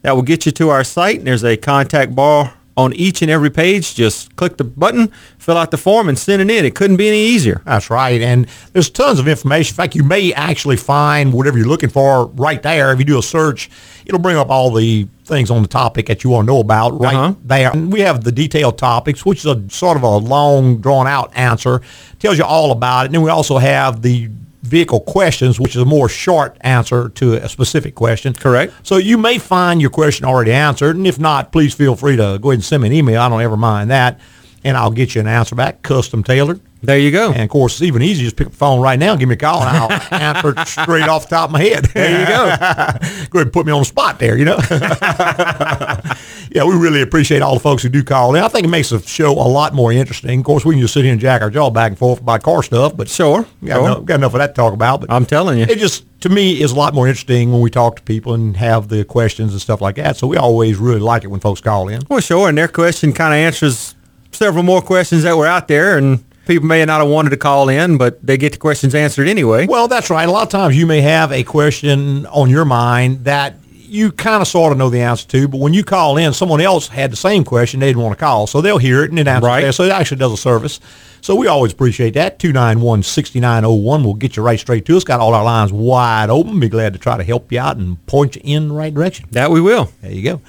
[0.01, 3.29] That will get you to our site, and there's a contact bar on each and
[3.29, 3.95] every page.
[3.95, 6.65] Just click the button, fill out the form, and send it in.
[6.65, 7.61] It couldn't be any easier.
[7.65, 8.21] That's right.
[8.21, 9.73] And there's tons of information.
[9.73, 12.91] In fact, you may actually find whatever you're looking for right there.
[12.91, 13.69] If you do a search,
[14.05, 16.99] it'll bring up all the things on the topic that you want to know about
[16.99, 17.33] right Uh-huh.
[17.45, 17.69] there.
[17.71, 21.31] And we have the detailed topics, which is a sort of a long, drawn out
[21.35, 21.81] answer,
[22.17, 23.05] tells you all about it.
[23.07, 24.29] And then we also have the
[24.69, 28.33] vehicle questions, which is a more short answer to a specific question.
[28.33, 28.73] Correct.
[28.83, 32.39] So you may find your question already answered, and if not, please feel free to
[32.41, 33.21] go ahead and send me an email.
[33.21, 34.19] I don't ever mind that,
[34.63, 36.61] and I'll get you an answer back, custom tailored.
[36.81, 37.33] There you go.
[37.33, 38.23] And of course, it's even easier.
[38.25, 39.91] Just pick up the phone right now, give me a call, and I'll
[40.21, 41.85] answer it straight off the top of my head.
[41.85, 42.45] There you go.
[43.29, 44.37] go ahead and put me on the spot there.
[44.37, 44.59] You know.
[46.51, 48.43] yeah, we really appreciate all the folks who do call in.
[48.43, 50.39] I think it makes the show a lot more interesting.
[50.39, 52.43] Of course, we can just sit here and jack our jaw back and forth about
[52.43, 53.45] car stuff, but Sure.
[53.65, 53.85] got, sure.
[53.85, 55.01] enough, got enough of that to talk about.
[55.01, 55.65] But I'm telling you.
[55.65, 58.55] it just to me is a lot more interesting when we talk to people and
[58.55, 60.15] have the questions and stuff like that.
[60.15, 62.01] So we always really like it when folks call in.
[62.09, 62.47] Well, sure.
[62.47, 63.95] And their question kind of answers
[64.31, 67.69] several more questions that were out there, and people may not have wanted to call
[67.69, 69.67] in, but they get the questions answered anyway.
[69.67, 70.27] Well, that's right.
[70.27, 73.55] A lot of times you may have a question on your mind that
[73.91, 76.61] you kind of sort of know the answer to, but when you call in, someone
[76.61, 79.17] else had the same question they didn't want to call, so they'll hear it and
[79.17, 79.61] it answers Right.
[79.61, 79.71] there.
[79.71, 80.79] So it actually does a service.
[81.21, 82.37] So we always appreciate that.
[82.39, 85.03] 291-6901 will get you right straight to us.
[85.03, 86.59] Got all our lines wide open.
[86.59, 89.25] Be glad to try to help you out and point you in the right direction.
[89.31, 89.91] that we will.
[90.01, 90.41] There you go.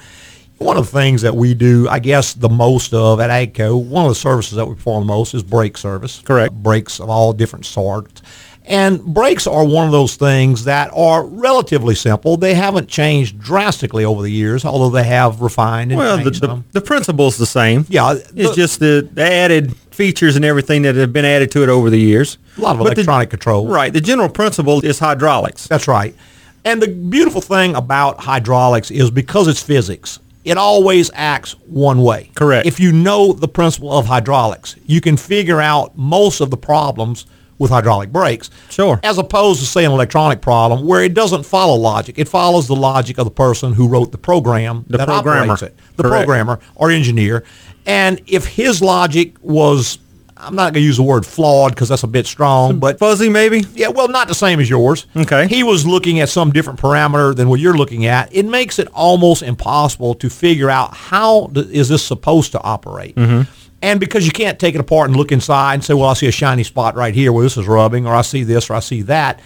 [0.61, 4.05] One of the things that we do, I guess, the most of at AGCO, one
[4.05, 6.21] of the services that we perform the most is brake service.
[6.23, 6.53] Correct.
[6.53, 8.21] Brakes of all different sorts.
[8.65, 12.37] And brakes are one of those things that are relatively simple.
[12.37, 16.63] They haven't changed drastically over the years, although they have refined and Well, the, the,
[16.73, 17.85] the principle's the same.
[17.89, 21.69] Yeah, It's just the, the added features and everything that have been added to it
[21.69, 22.37] over the years.
[22.59, 23.67] A lot of But the- electronic control.
[23.67, 23.91] Right.
[23.91, 25.67] The general principle is hydraulics.
[25.67, 26.15] That's right.
[26.63, 32.31] And the beautiful thing about hydraulics is because it's physics, it always acts one way.
[32.35, 32.65] Correct.
[32.65, 37.25] If you know the principle of hydraulics, you can figure out most of the problems
[37.59, 38.49] with hydraulic brakes.
[38.71, 38.99] Sure.
[39.03, 42.17] As opposed to say an electronic problem where it doesn't follow logic.
[42.17, 45.53] It follows the logic of the person who wrote the program The that programmer.
[45.53, 45.77] operates it.
[45.95, 46.25] The Correct.
[46.25, 47.43] programmer or engineer.
[47.85, 49.99] And if his logic was
[50.41, 53.29] I'm not going to use the word flawed because that's a bit strong, but Fuzzy,
[53.29, 53.63] maybe?
[53.73, 55.05] yeah, well, not the same as yours.
[55.15, 55.47] Okay.
[55.47, 58.33] He was looking at some different parameter than what you're looking at.
[58.35, 63.15] It makes it almost impossible to figure out how th- is this supposed to operate.
[63.15, 63.49] Mm-hmm.
[63.83, 66.27] And because you can't take it apart and look inside and say, well, I see
[66.27, 68.79] a shiny spot right here where this is rubbing, or I see this, or I
[68.79, 69.39] see that,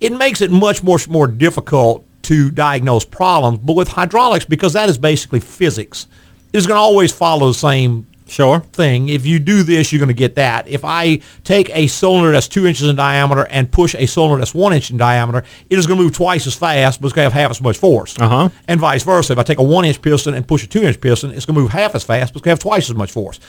[0.00, 3.58] it makes it much more more difficult to diagnose problems.
[3.58, 6.06] But with hydraulics, because that is basically physics,
[6.52, 8.60] it's going to always follow the same Sure.
[8.60, 9.08] thing.
[9.08, 10.68] If you do this, you're going to get that.
[10.68, 14.54] If I take a cylinder that's two inches in diameter and push a cylinder that's
[14.54, 17.28] one inch in diameter, it is going to move twice as fast, but it's going
[17.28, 18.18] to have half as much force.
[18.18, 18.48] Uh-huh.
[18.68, 19.32] And vice versa.
[19.32, 21.56] If I take a one inch piston and push a two inch piston, it's going
[21.56, 23.40] to move half as fast, but it's going to have twice as much force.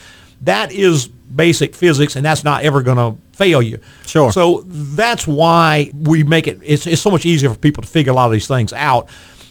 [0.42, 3.78] That is basic physics, and that's not ever going to fail you.
[4.06, 4.32] Sure.
[4.32, 6.58] So that's why we make it.
[6.62, 9.08] It's, it's so much easier for people to figure a lot of these things out.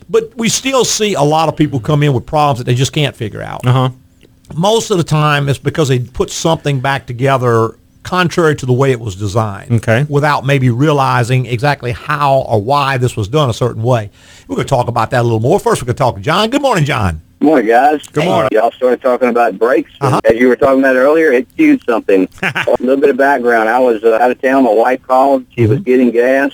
[0.09, 2.91] But we still see a lot of people come in with problems that they just
[2.91, 3.89] can't figure out Uh huh.
[4.55, 8.91] Most of the time it's because they put something back together contrary to the way
[8.91, 9.71] it was designed.
[9.71, 10.05] Okay.
[10.09, 14.09] Without maybe realizing exactly how or why this was done a certain way.
[14.47, 15.59] We're going to talk about that a little more.
[15.59, 16.49] First, we're going to talk to John.
[16.49, 17.21] Good morning, John.
[17.39, 18.05] Good morning, guys.
[18.07, 18.49] Good morning.
[18.51, 19.91] Y'all started talking about brakes.
[20.01, 20.19] Uh-huh.
[20.25, 22.27] As you were talking about earlier, it cued something.
[22.43, 23.69] a little bit of background.
[23.69, 24.63] I was uh, out of town.
[24.63, 25.45] My wife called.
[25.51, 25.71] She Mm-hmm.
[25.71, 26.51] was getting gas.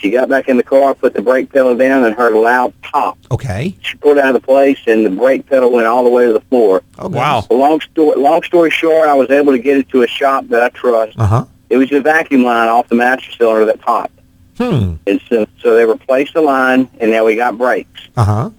[0.00, 2.72] She got back in the car, put the brake pedal down, and heard a loud
[2.80, 3.18] pop.
[3.30, 3.76] Okay.
[3.82, 6.32] She pulled out of the place, and the brake pedal went all the way to
[6.32, 6.82] the floor.
[6.98, 7.42] Oh, Wow.
[7.42, 10.46] So long story, long story short, I was able to get it to a shop
[10.48, 11.18] that I trust.
[11.18, 11.44] Uh huh.
[11.68, 14.18] It was a vacuum line off the master cylinder that popped.
[14.56, 14.94] Hmm.
[15.06, 18.08] And so, so they replaced the line, and now we got brakes.
[18.16, 18.50] Uh huh.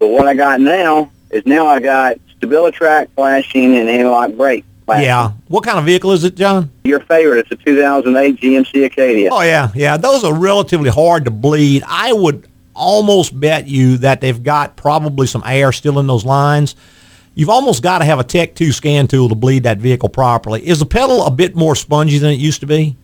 [0.00, 5.32] But what I got now is now I got StabiliTrack flashing and analog brake Yeah.
[5.48, 6.70] What kind of vehicle is it, John?
[6.84, 9.30] Your favorite, it's a 2008 GMC Acadia.
[9.32, 9.96] Oh yeah, yeah.
[9.96, 11.82] Those are relatively hard to bleed.
[11.86, 16.74] I would almost bet you that they've got probably some air still in those lines.
[17.34, 20.66] You've almost got to have a Tech 2 scan tool to bleed that vehicle properly.
[20.66, 22.96] Is the pedal a bit more spongy than it used to be?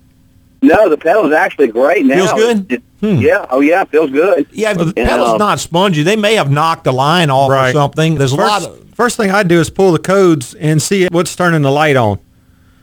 [0.60, 2.16] No, the pedal's actually great now.
[2.16, 2.72] Feels good?
[2.72, 3.14] It- Hmm.
[3.18, 4.48] Yeah, oh yeah, feels good.
[4.50, 5.08] Yeah, if the Yeah.
[5.08, 6.02] pedal's not spongy.
[6.02, 8.16] They may have knocked the line off or something.
[8.16, 11.06] There's a lot First, of first thing I do is pull the codes and see
[11.12, 12.18] what's turning the light on.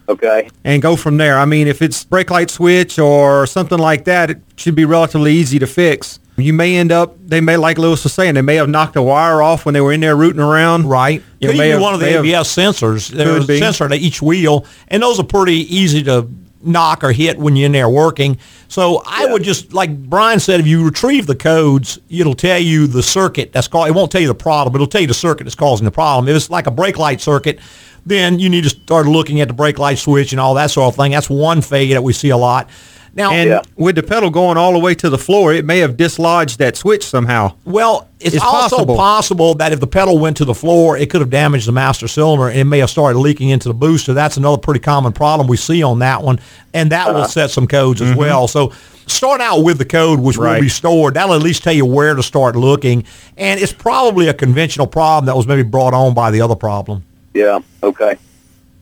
[0.08, 0.48] Okay.
[0.64, 1.38] and go from there.
[1.40, 5.34] I mean, if it's brake light switch or something like that, it should be relatively
[5.34, 6.20] easy to fix.
[6.38, 9.02] You may end up, they may, like Louis was saying, they may have knocked a
[9.02, 10.86] wire off when they were in there rooting around.
[10.88, 11.22] right.
[11.42, 13.10] You Could may be have- one of the may have- ABS sensors.
[13.10, 16.28] There's a sensor to each wheel, and those are pretty easy to
[16.66, 18.38] knock or hit when you're in there working.
[18.68, 22.88] So I would just, like Brian said, if you retrieve the codes, it'll tell you
[22.88, 23.88] the circuit that's called.
[23.88, 25.92] It won't tell you the problem, but it'll tell you the circuit that's causing the
[25.92, 26.28] problem.
[26.28, 27.60] If it's like a brake light circuit,
[28.06, 30.94] then you need to start looking at the brake light switch and all that sort
[30.94, 31.12] of thing.
[31.12, 32.70] That's one failure that we see a lot.
[33.16, 35.96] Now, and with the pedal going all the way to the floor, it may have
[35.96, 37.54] dislodged that switch somehow.
[37.64, 38.96] Well, it's, It's also possible.
[38.98, 39.56] possible.
[39.56, 42.50] that if the pedal went to the floor, it could have damaged the master cylinder
[42.50, 44.14] and it may have started leaking into the booster.
[44.14, 46.40] That's another pretty common problem we see on that one,
[46.74, 47.28] and that will Uh-huh.
[47.28, 48.18] set some codes as Mhm.
[48.18, 48.50] well.
[48.50, 48.74] So
[49.08, 51.14] start out with the code, which will be stored.
[51.14, 53.06] That'll at least tell you where to start looking,
[53.38, 57.04] and it's probably a conventional problem that was maybe brought on by the other problem.
[57.34, 57.60] Yeah.
[57.82, 58.18] Okay.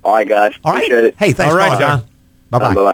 [0.04, 0.54] All right, guys.
[0.66, 0.84] All right.
[0.86, 1.16] Appreciate it.
[1.20, 2.04] Hey, thanks, All a lot, John.
[2.50, 2.74] Bye bye.
[2.74, 2.94] Bye-bye.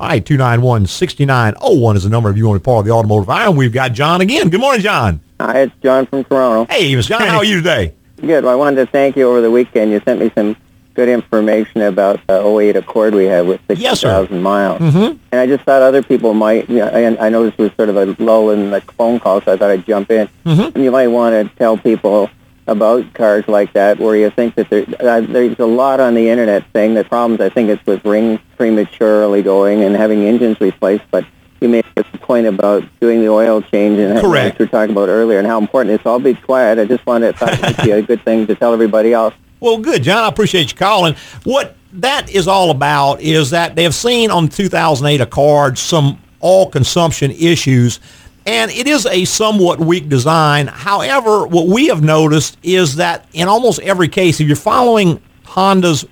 [0.00, 3.28] All right, 291-6901 is the number if you want to be part of the automotive
[3.28, 3.54] iron.
[3.54, 4.48] We've got John again.
[4.48, 5.20] Good morning, John.
[5.38, 6.72] Hi, it's John from Toronto.
[6.72, 7.92] Hey, Miss John, how are you today?
[8.16, 8.44] Good.
[8.44, 9.90] Well, I wanted to thank you over the weekend.
[9.90, 10.56] You sent me some
[10.94, 14.80] good information about the 08 Accord we had with 60,000 miles.
[14.80, 15.18] Mm-hmm.
[15.32, 17.90] And I just thought other people might, you know, and I know this was sort
[17.90, 20.30] of a lull in the phone call, so I thought I'd jump in.
[20.46, 20.76] Mm-hmm.
[20.76, 22.30] And you might want to tell people
[22.66, 26.30] about cars like that where you think that there, uh, there's a lot on the
[26.30, 31.02] internet saying that problems, I think it's with rings prematurely going and having engines replaced,
[31.10, 31.24] but
[31.62, 34.58] you made a point about doing the oil change and Correct.
[34.58, 36.02] we were talking about earlier and how important it is.
[36.02, 36.78] So I'll be quiet.
[36.78, 39.32] I just wanted thought it be a good thing to tell everybody else.
[39.60, 40.24] Well, good, John.
[40.24, 41.16] I appreciate you calling.
[41.44, 46.68] What that is all about is that they have seen on 2008 Accord some all
[46.68, 47.98] consumption issues,
[48.44, 50.66] and it is a somewhat weak design.
[50.66, 56.04] However, what we have noticed is that in almost every case, if you're following Honda's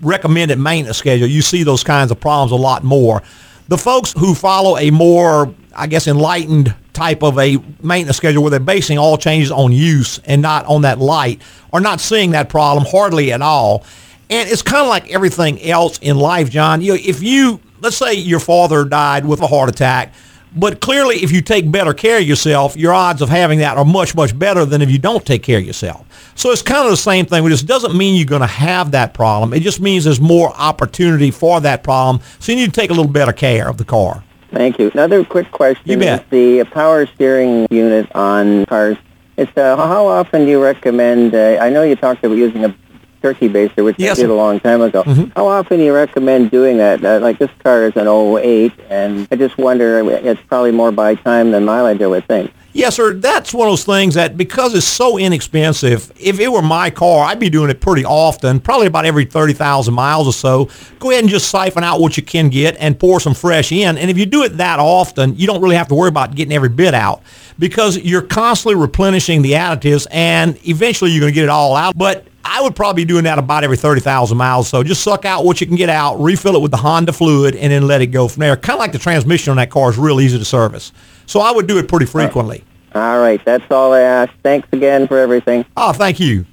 [0.00, 3.22] recommended maintenance schedule, you see those kinds of problems a lot more.
[3.68, 8.50] The folks who follow a more, I guess, enlightened type of a maintenance schedule where
[8.50, 11.40] they're basing all changes on use and not on that light
[11.72, 13.84] are not seeing that problem hardly at all.
[14.28, 16.80] And it's kind of like everything else in life, John.
[16.80, 20.14] You know, if you, let's say your father died with a heart attack,
[20.54, 23.84] but clearly if you take better care of yourself, your odds of having that are
[23.84, 26.06] much, much better than if you don't take care of yourself.
[26.34, 27.44] So it's kind of the same thing.
[27.44, 29.52] It just doesn't mean you're going to have that problem.
[29.52, 32.22] It just means there's more opportunity for that problem.
[32.38, 34.24] So you need to take a little better care of the car.
[34.50, 34.90] Thank you.
[34.92, 36.28] Another quick question You bet.
[36.30, 38.96] the power steering unit on cars.
[39.38, 41.34] It's uh, how often do you recommend?
[41.34, 42.76] Uh, I know you talked about using a
[43.22, 45.02] turkey baster, which Yes, I did a long time ago.
[45.36, 47.02] How often do you recommend doing that?
[47.04, 50.00] Uh, like this car is an 08, and I just wonder.
[50.10, 52.52] It's probably more by time than mileage, I would think.
[52.74, 53.12] Yes, sir.
[53.12, 57.26] That's one of those things that because it's so inexpensive, if it were my car,
[57.26, 60.70] I'd be doing it pretty often, probably about every 30,000 miles or so.
[60.98, 63.98] Go ahead and just siphon out what you can get and pour some fresh in.
[63.98, 66.54] And if you do it that often, you don't really have to worry about getting
[66.54, 67.22] every bit out
[67.58, 71.96] because you're constantly replenishing the additives and eventually you're going to get it all out.
[71.96, 74.68] But I would probably be doing that about every 30,000 miles.
[74.68, 77.54] So just suck out what you can get out, refill it with the Honda fluid,
[77.54, 78.56] and then let it go from there.
[78.56, 80.92] Kind of like the transmission on that car is real easy to service.
[81.26, 82.64] So I would do it pretty frequently.
[82.94, 84.32] All right, that's all I ask.
[84.42, 85.64] Thanks again for everything.
[85.76, 86.44] Oh, thank you.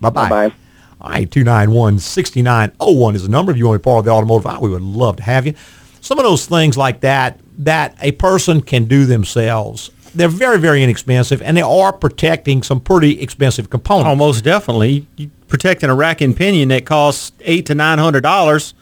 [0.00, 0.28] Bye-bye.
[0.28, 0.54] Bye-bye.
[1.00, 4.46] All right, 291-6901 is the number if you want to be part of the automotive.
[4.46, 5.54] hour, We would love to have you.
[6.00, 10.82] Some of those things like that, that a person can do themselves, they're very, very
[10.82, 14.08] inexpensive, and they are protecting some pretty expensive components.
[14.08, 15.06] Almost definitely.
[15.16, 18.74] You protecting a rack and pinion that costs eight to nine hundred dollars.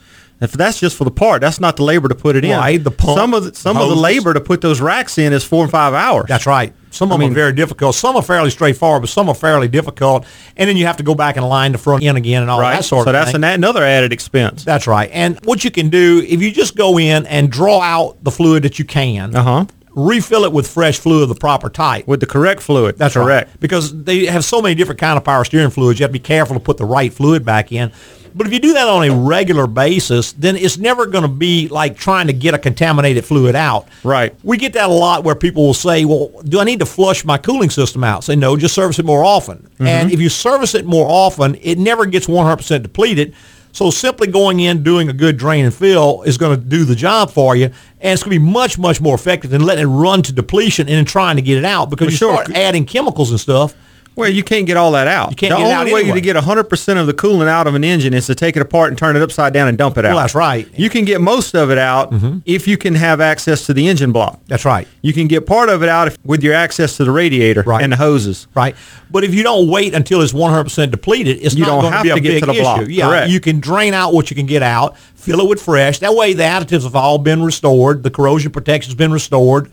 [0.42, 2.52] If that's just for the part, that's not the labor to put it in.
[2.56, 5.34] Right, the pump, some of the, some of the labor to put those racks in
[5.34, 6.26] is four and five hours.
[6.28, 6.72] That's right.
[6.92, 7.94] Some I of them mean- are very difficult.
[7.94, 10.24] Some are fairly straightforward, but some are fairly difficult.
[10.56, 12.58] And then you have to go back and line the front end again and all
[12.58, 12.76] right.
[12.76, 13.44] that sort so of that's thing.
[13.44, 14.64] an, another added expense.
[14.64, 15.10] That's right.
[15.12, 18.62] And what you can do, if you just go in and draw out the fluid
[18.62, 19.66] that you can, Uh-huh.
[19.94, 22.07] Refill it with fresh fluid of the proper type.
[22.07, 22.96] With the correct fluid.
[22.98, 23.50] That's correct.
[23.50, 23.61] right.
[23.61, 26.18] Because they have so many different kind of power steering fluids, you have to be
[26.18, 27.92] careful to put the right fluid back in.
[28.35, 31.68] But if you do that on a regular basis, then it's never going to be
[31.68, 33.88] like trying to get a contaminated fluid out.
[34.05, 34.35] Right.
[34.44, 37.24] We get that a lot where people will say, well, do I need to flush
[37.24, 38.24] my cooling system out?
[38.24, 39.59] Say, no, just service it more often.
[39.59, 39.87] Mm-hmm.
[39.87, 43.35] And if you service it more often, it never gets 100% depleted.
[43.72, 46.94] So simply going in, doing a good drain and fill is going to do the
[46.96, 47.66] job for you.
[48.00, 50.88] And it's going to be much, much more effective than letting it run to depletion
[50.88, 52.35] and then trying to get it out because you sure.
[52.35, 53.74] start adding chemicals and stuff.
[54.16, 55.31] Well, you can't get all that out.
[55.31, 56.16] You can't the get only way anyway.
[56.16, 58.88] to get 100% of the coolant out of an engine is to take it apart
[58.90, 60.11] and turn it upside down and dump it out.
[60.14, 60.66] Well, that's right.
[60.66, 60.81] Mm-hmm.
[60.83, 62.12] You can get most of it out
[62.44, 64.40] if you can have access to the engine block.
[64.46, 64.87] That's right.
[65.01, 67.83] You can get part of it out if, with your access to the radiator Right.
[67.83, 68.46] and the hoses.
[68.55, 68.77] Right.
[69.11, 72.11] But if you don't wait until it's 100% depleted, it's You not going to be
[72.11, 72.61] a to get big to the issue.
[72.62, 72.83] block.
[72.88, 73.31] Yeah, Correct.
[73.31, 75.99] you can drain out what you can get out, fill it with fresh.
[76.01, 79.70] That way the additives have all been restored, the corrosion protection's been restored,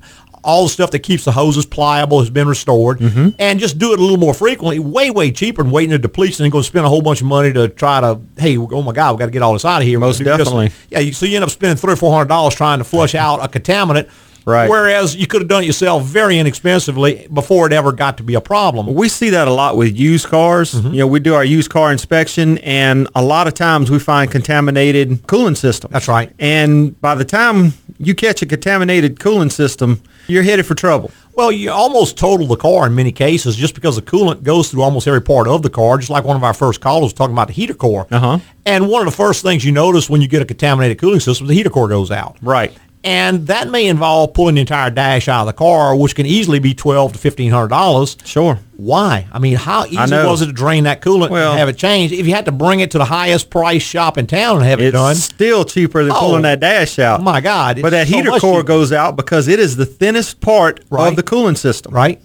[0.47, 3.29] all the stuff that keeps the hoses pliable has been restored, mm-hmm.
[3.38, 6.39] and just do it a little more frequently, way way cheaper than waiting to deplete
[6.39, 8.93] and then go spend a whole bunch of money to try to hey oh my
[8.93, 10.00] god we got to get all this out of here.
[10.00, 10.71] Most definitely.
[10.89, 11.00] yeah.
[11.00, 13.25] You, so you end up spending three or four hundred dollars trying to flush mm-hmm.
[13.25, 14.10] out a contaminant.
[14.48, 14.69] Right.
[14.69, 18.33] Whereas you could have done it yourself very inexpensively before it ever got to be
[18.35, 18.93] a problem.
[18.95, 20.73] We see that a lot with used cars.
[20.73, 20.93] Mm-hmm.
[20.93, 24.31] You know, we do our used car inspection, and a lot of times we find
[24.31, 25.91] contaminated cooling system.
[25.91, 26.31] That's right.
[26.39, 31.12] And by the time you catch a contaminated cooling system, you're headed for trouble.
[31.33, 34.81] Well, you almost total the car in many cases just because the coolant goes through
[34.81, 37.33] almost every part of the car, just like one of our first callers was talking
[37.33, 38.08] about the heater core.
[38.10, 38.39] Uh-huh.
[38.65, 41.48] And one of the first things you notice when you get a contaminated cooling system,
[41.48, 42.37] the heater core goes out.
[42.41, 42.75] Right.
[43.08, 46.60] And that may involve pulling the entire dash out of the car, which can easily
[46.60, 48.17] be twelve to fifteen hundred dollars.
[48.25, 48.60] Sure.
[48.75, 49.27] Why?
[49.31, 52.13] I mean, how easy was it to drain that coolant Well- and have it changed?
[52.13, 54.81] If you had to bring it to the highest price shop in town and have
[54.81, 55.12] it done.
[55.13, 57.21] It's still cheaper than Oh, pulling that dash out.
[57.21, 57.81] Oh my God!
[57.81, 58.63] But that so heater core cheaper.
[58.63, 61.08] goes out because it is the thinnest part Right.
[61.08, 61.93] of the cooling system.
[61.93, 62.21] right.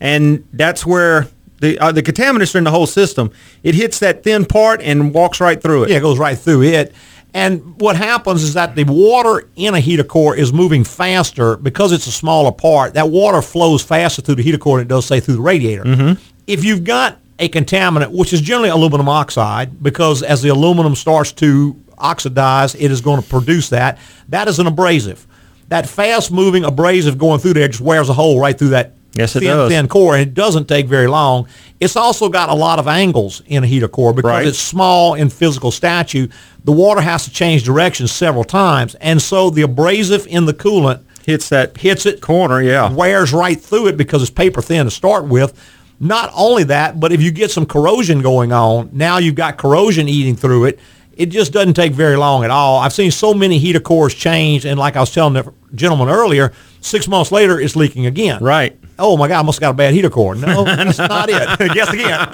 [0.00, 1.28] And that's where
[1.60, 3.30] the uh, the contaminants are in the whole system.
[3.62, 5.90] It hits that thin part and walks right through it.
[5.90, 6.94] Yeah, it goes right through it.
[7.34, 11.90] And what happens is that the water in a heater core is moving faster because
[11.90, 12.94] it's a smaller part.
[12.94, 15.82] That water flows faster through the heater core than it does, say, through the radiator.
[15.82, 16.22] Mm-hmm.
[16.46, 21.32] If you've got a contaminant, which is generally aluminum oxide, because as the aluminum starts
[21.32, 23.98] to oxidize, it is going to produce that.
[24.28, 25.26] That is an abrasive.
[25.68, 29.40] That fast-moving abrasive going through there just wears a hole right through that Yes, it
[29.40, 29.70] thin, does.
[29.70, 31.46] thin core, and it doesn't take very long.
[31.80, 34.46] It's also got a lot of angles in a heater core because Right.
[34.46, 36.28] it's small in physical stature.
[36.64, 41.00] The water has to change direction several times, and so the abrasive in the coolant
[41.26, 42.90] Hits that hits it, corner, yeah.
[42.92, 45.54] wears right through it because it's paper thin to start with.
[45.98, 50.06] Not only that, but if you get some corrosion going on, now you've got corrosion
[50.06, 50.78] eating through it.
[51.16, 52.78] It just doesn't take very long at all.
[52.78, 56.52] I've seen so many heater cores change, and like I was telling the gentleman earlier,
[56.80, 58.42] six months later it's leaking again.
[58.42, 58.78] Right.
[58.98, 60.34] Oh my God, I must have got a bad heater core.
[60.34, 61.58] No, that's not it.
[61.74, 62.28] Guess again.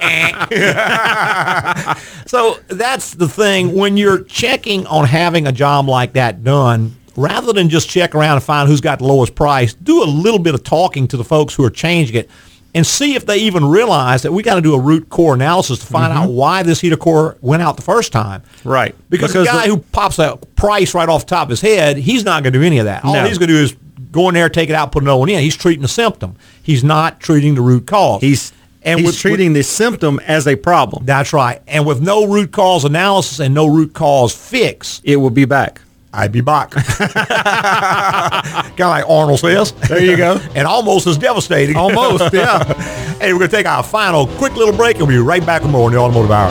[2.26, 3.74] so that's the thing.
[3.74, 8.36] When you're checking on having a job like that done, rather than just check around
[8.36, 11.24] and find who's got the lowest price, do a little bit of talking to the
[11.24, 12.30] folks who are changing it
[12.74, 15.80] and see if they even realize that we got to do a root core analysis
[15.80, 16.36] to find out mm-hmm.
[16.36, 18.42] why this heater core went out the first time.
[18.64, 18.94] Right.
[19.08, 22.24] Because, the guy who pops a price right off the top of his head, he's
[22.24, 23.04] not going to do any of that.
[23.04, 23.24] All No.
[23.24, 23.74] he's going to do is
[24.12, 25.40] go in there, take it out, put another one in.
[25.40, 26.36] He's treating the symptom.
[26.62, 28.20] He's not treating the root cause.
[28.20, 28.52] He's
[28.82, 31.04] and he's with- treating the symptom as a problem.
[31.04, 31.60] That's right.
[31.66, 35.80] And with no root cause analysis and no root cause fix, It will be back.
[36.12, 36.70] I'd be back.
[36.72, 36.86] kind
[38.78, 39.72] of like Arnold says.
[39.72, 40.40] There you go.
[40.54, 41.76] and almost as devastating.
[41.76, 42.64] Almost, yeah.
[43.20, 45.62] hey, we're going to take our final quick little break and we'll be right back
[45.62, 46.50] with more on the Automotive Hour.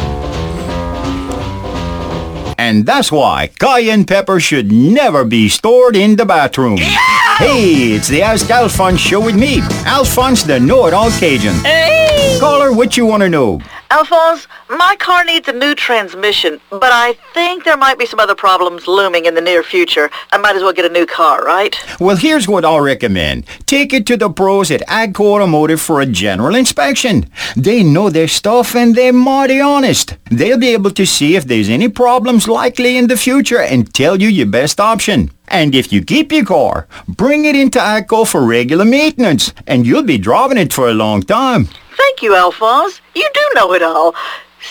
[2.58, 6.78] And that's why cayenne pepper should never be stored in the bathroom.
[6.78, 11.56] Hey, it's the Ask Alphonse show with me, Alphonse the know-it-all Cajun.
[11.64, 12.09] Hey!
[12.38, 13.60] Caller, what you want to know?
[13.92, 18.36] Alphonse, my car needs a new transmission, but I think there might be some other
[18.36, 20.10] problems looming in the near future.
[20.32, 21.76] I might as well get a new car, right?
[22.00, 23.46] Well, here's what I'll recommend.
[23.66, 27.30] Take it to the pros at AGCO Automotive for a general inspection.
[27.58, 30.16] They know their stuff and they're mighty honest.
[30.30, 34.22] They'll be able to see if there's any problems likely in the future and tell
[34.22, 35.32] you your best option.
[35.48, 40.04] And if you keep your car, bring it into AGCO for regular maintenance, and you'll
[40.04, 41.68] be driving it for a long time.
[42.00, 43.02] Thank you, Alphonse.
[43.14, 44.16] You do know it all.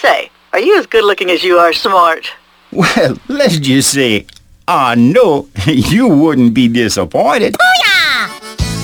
[0.00, 2.32] Say, are you as good looking as you are smart?
[2.72, 4.26] Well, let's just say,
[4.66, 7.54] I know you wouldn't be disappointed.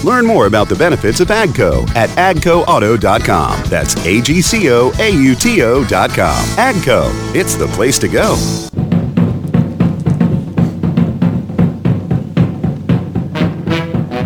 [0.04, 3.62] Learn more about the benefits of AGCO at agcoauto.com.
[3.70, 6.44] That's A-G-C-O-A-U-T-O dot com.
[6.58, 8.36] AGCO, it's the place to go.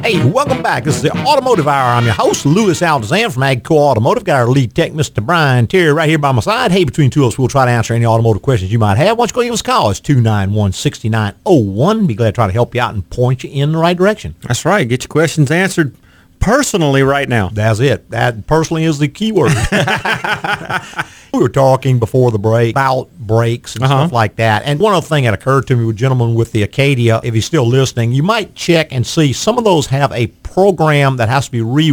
[0.09, 0.85] Hey, welcome back.
[0.85, 1.93] This is the Automotive Hour.
[1.93, 4.25] I'm your host, Louis Altazan from AGCO Automotive.
[4.25, 5.23] Got our lead tech, Mr.
[5.23, 6.73] Brian Terry, right here by my side.
[6.73, 9.19] Hey, between two of us, we'll try to answer any automotive questions you might have.
[9.19, 9.91] Why don't you go give us a call?
[9.91, 12.07] It's 291-6901.
[12.07, 14.35] Be glad to try to help you out and point you in the right direction.
[14.41, 14.89] That's right.
[14.89, 15.95] Get your questions answered
[16.41, 17.51] personally right now.
[17.51, 18.09] That's it.
[18.09, 19.53] That personally is the key word.
[21.33, 23.99] we were talking before the break about brakes and Uh-huh.
[24.05, 24.63] stuff like that.
[24.65, 27.45] And one other thing that occurred to me with gentleman with the Acadia, if he's
[27.47, 31.47] still listening, you might check and see some of those have a program that has
[31.47, 31.93] to be re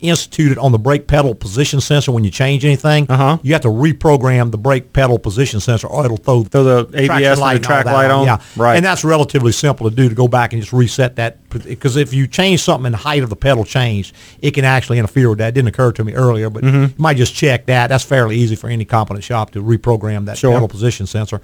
[0.00, 3.06] instituted on the brake pedal position sensor when you change anything.
[3.08, 3.38] Uh-huh.
[3.42, 7.38] You have to reprogram the brake pedal position sensor or it'll throw, Throw the ABS
[7.40, 8.26] and the traction light on?
[8.26, 8.38] Yeah.
[8.56, 8.74] Right.
[8.76, 12.12] And that's relatively simple to do to go back and just reset that because if
[12.12, 15.38] you change something and the height of the pedal changed, it can actually interfere with
[15.38, 15.48] that.
[15.48, 16.88] It didn't occur to me earlier, but Mhm.
[16.88, 17.86] you might just check that.
[17.86, 20.52] That's fairly easy for any competent shop to reprogram that Sure.
[20.52, 21.40] pedal position sensor.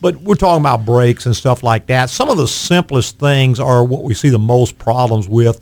[0.00, 2.08] But we're talking about brakes and stuff like that.
[2.08, 5.60] Some of the simplest things are what we see the most problems with.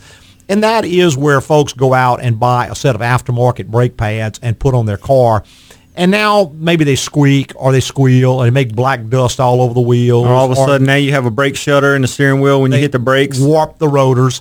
[0.48, 4.38] And that is where folks go out and buy a set of aftermarket brake pads
[4.42, 5.42] and put on their car.
[5.96, 9.74] And now maybe they squeak or they squeal and they make black dust all over
[9.74, 10.24] the wheels.
[10.24, 12.62] Or all of a sudden now you have a brake shutter in the steering wheel
[12.62, 13.40] when you hit the brakes.
[13.40, 14.40] warp the rotors.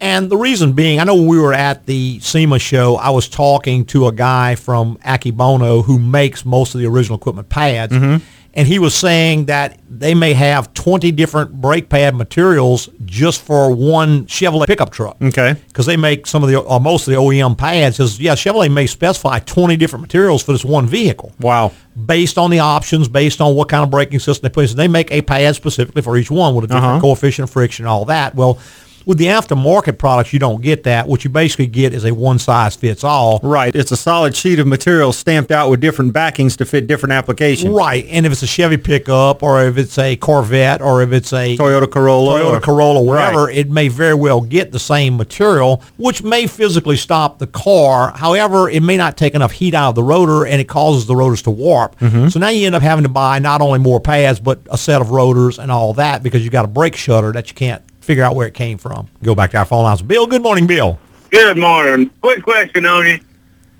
[0.00, 3.28] And the reason being, I know when we were at the SEMA show, I was
[3.28, 7.92] talking to a guy from Akebono who makes most of the original equipment pads.
[7.92, 8.24] Mm-hmm.
[8.52, 13.72] And he was saying that they may have 20 different brake pad materials just for
[13.72, 15.16] one Chevrolet pickup truck.
[15.22, 15.54] Okay.
[15.68, 17.98] Because they make some of the, or most of the OEM pads.
[17.98, 21.70] Says, yeah, Chevrolet may specify 20 different materials for this one vehicle Wow.
[22.06, 24.68] based on the options, based on what kind of braking system they put in.
[24.68, 27.00] So they make a pad specifically for each one with a different Uh-huh.
[27.02, 28.34] coefficient of friction and all that.
[28.34, 28.58] Well,
[29.06, 31.06] with the aftermarket products, you don't get that.
[31.08, 33.40] What you basically get is a one size fits all.
[33.42, 33.74] Right.
[33.74, 37.72] It's a solid sheet of material stamped out with different backings to fit different applications.
[37.72, 41.32] Right, and if it's a Chevy pickup, or if it's a Corvette, or if it's
[41.32, 42.40] a Toyota Corolla.
[42.40, 43.56] Toyota or- Corolla, wherever, Right.
[43.56, 48.12] it may very well get the same material, which may physically stop the car.
[48.16, 51.16] However, it may not take enough heat out of the rotor, and it causes the
[51.16, 51.98] rotors to warp.
[52.00, 52.28] Mm-hmm.
[52.28, 55.00] So now you end up having to buy not only more pads, but a set
[55.00, 58.24] of rotors and all that because you got a brake shutter that you can't figure
[58.24, 59.06] out where it came from.
[59.22, 60.02] Go back to our phone lines.
[60.02, 60.98] Bill, good morning, Bill.
[61.30, 62.10] Good morning.
[62.20, 63.20] Quick question on you.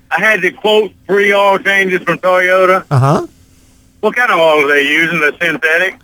[0.09, 2.85] I had to quote three oil changes from Toyota.
[2.89, 3.27] Uh huh.
[3.99, 5.19] What kind of oil are they using?
[5.19, 5.99] The synthetic?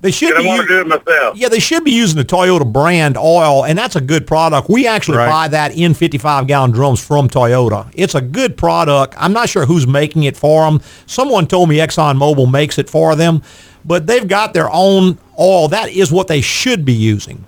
[0.00, 1.36] They should I be want to do it myself.
[1.36, 4.68] Yeah, they should be using the Toyota brand oil, and that's a good product.
[4.68, 5.28] We actually Right.
[5.30, 7.86] buy that in 55 gallon drums from Toyota.
[7.94, 9.14] It's a good product.
[9.18, 10.80] I'm not sure who's making it for them.
[11.06, 13.40] Someone told me ExxonMobil makes it for them,
[13.84, 15.68] but they've got their own oil.
[15.68, 17.44] That is what they should be using.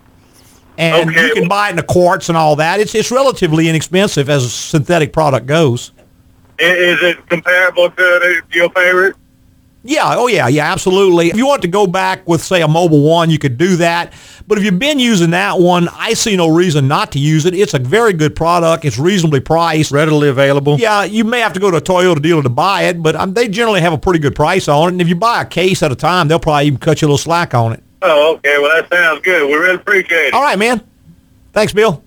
[0.81, 1.27] And Okay.
[1.27, 2.81] you can buy it in the quarts and all that.
[2.81, 5.93] It's it's relatively inexpensive as a synthetic product goes.
[6.59, 9.17] Is it comparable to your favorite?
[9.83, 11.29] Yeah, oh yeah, yeah, absolutely.
[11.29, 14.13] If you want to go back with say a Mobil 1, you could do that.
[14.47, 17.55] But if you've been using that one, I see no reason not to use it.
[17.55, 18.85] It's a very good product.
[18.85, 19.91] It's reasonably priced.
[19.91, 20.79] Readily available.
[20.79, 23.33] Yeah, you may have to go to a Toyota dealer to buy it, but um,
[23.33, 24.93] they generally have a pretty good price on it.
[24.93, 27.09] And if you buy a case at a time, they'll probably even cut you a
[27.09, 27.83] little slack on it.
[28.03, 28.59] Oh, okay.
[28.59, 29.47] Well, that sounds good.
[29.47, 30.35] We really appreciate it.
[30.35, 30.83] All right, man.
[31.53, 32.03] Thanks, Bill.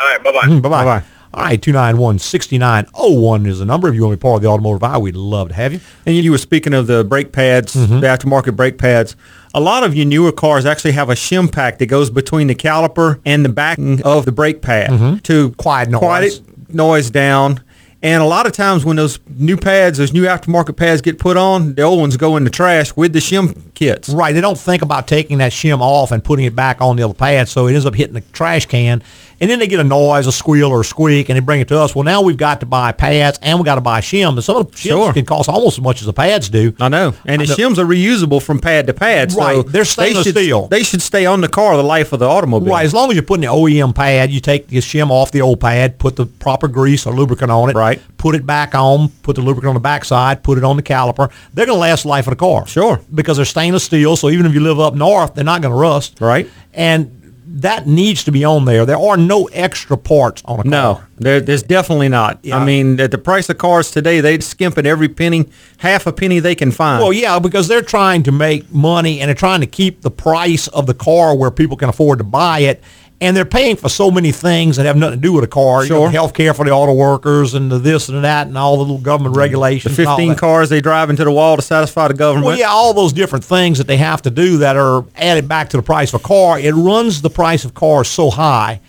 [0.00, 0.22] All right.
[0.22, 0.48] Bye-bye.
[0.48, 0.84] Mm, bye-bye.
[0.84, 1.06] Bye-bye.
[1.34, 3.88] All right, 291-6901 is the number.
[3.88, 5.80] If you want to be part of the Automotive Eye, we'd love to have you.
[6.06, 8.00] And you were speaking of the brake pads, Mm-hmm.
[8.00, 9.14] the aftermarket brake pads.
[9.54, 12.54] A lot of your newer cars actually have a shim pack that goes between the
[12.54, 14.88] caliper and the backing of the brake pad
[15.24, 15.52] to Mm-hmm.
[15.54, 15.98] Quiet noise.
[16.00, 17.62] quiet it- noise down.
[18.00, 21.36] And a lot of times when those new pads, those new aftermarket pads get put
[21.36, 24.08] on, the old ones go in the trash with the shim kits.
[24.08, 24.32] Right.
[24.32, 27.14] They don't think about taking that shim off and putting it back on the other
[27.14, 29.02] pad, so it ends up hitting the trash can.
[29.40, 31.68] And then they get a noise, a squeal or a squeak, and they bring it
[31.68, 31.94] to us.
[31.94, 34.30] Well, now we've got to buy pads and we've got to buy shim.
[34.30, 35.12] And some of the shims Sure.
[35.12, 36.74] can cost almost as much as the pads do.
[36.80, 37.14] I know.
[37.24, 37.54] And the know.
[37.54, 39.32] shims are reusable from pad to pad.
[39.32, 39.66] So Right.
[39.66, 40.66] They're they stainless should, steel.
[40.68, 42.72] They should stay on the car the life of the automobile.
[42.72, 42.84] Right.
[42.84, 45.60] As long as you're putting the OEM pad, you take the shim off the old
[45.60, 47.76] pad, put the proper grease or lubricant on it.
[47.76, 48.00] Right.
[48.18, 51.30] Put it back on, put the lubricant on the backside, put it on the caliper.
[51.54, 52.66] They're going to last the life of the car.
[52.66, 53.00] Sure.
[53.14, 55.78] Because they're stainless steel, so even if you live up north, they're not going to
[55.78, 56.20] rust.
[56.20, 56.50] Right.
[56.74, 57.17] And
[57.50, 58.84] that needs to be on there.
[58.84, 60.70] There are no extra parts on a car.
[60.70, 62.38] No, there, there's definitely not.
[62.42, 62.58] Yeah.
[62.58, 66.12] I mean, at the price of cars today, they'd skimp at every penny, half a
[66.12, 67.02] penny they can find.
[67.02, 70.68] Well, yeah, because they're trying to make money and they're trying to keep the price
[70.68, 72.82] of the car where people can afford to buy it.
[73.20, 75.82] And they're paying for so many things that have nothing to do with a car.
[75.82, 76.10] You know, Sure.
[76.10, 78.98] health care for the auto workers and the this and that and all the little
[78.98, 79.98] government regulations.
[79.98, 82.46] all 15 cars they drive into the wall to satisfy the government.
[82.46, 85.68] Well, yeah, all those different things that they have to do that are added back
[85.70, 86.60] to the price of a car.
[86.60, 88.80] It runs the price of cars so high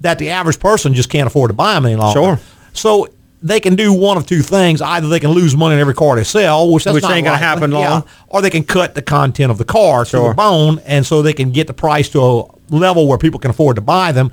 [0.00, 2.18] that the average person just can't afford to buy them any longer.
[2.18, 2.40] Sure.
[2.72, 3.08] So
[3.42, 4.80] they can do one of two things.
[4.80, 7.26] Either they can lose money in every car they sell, which that's Which not ain't
[7.26, 7.82] gonna happen long.
[7.82, 8.00] Yeah.
[8.28, 11.34] Or they can cut the content of the car to the bone, and so they
[11.34, 14.32] can get the price to a level where people can afford to buy them.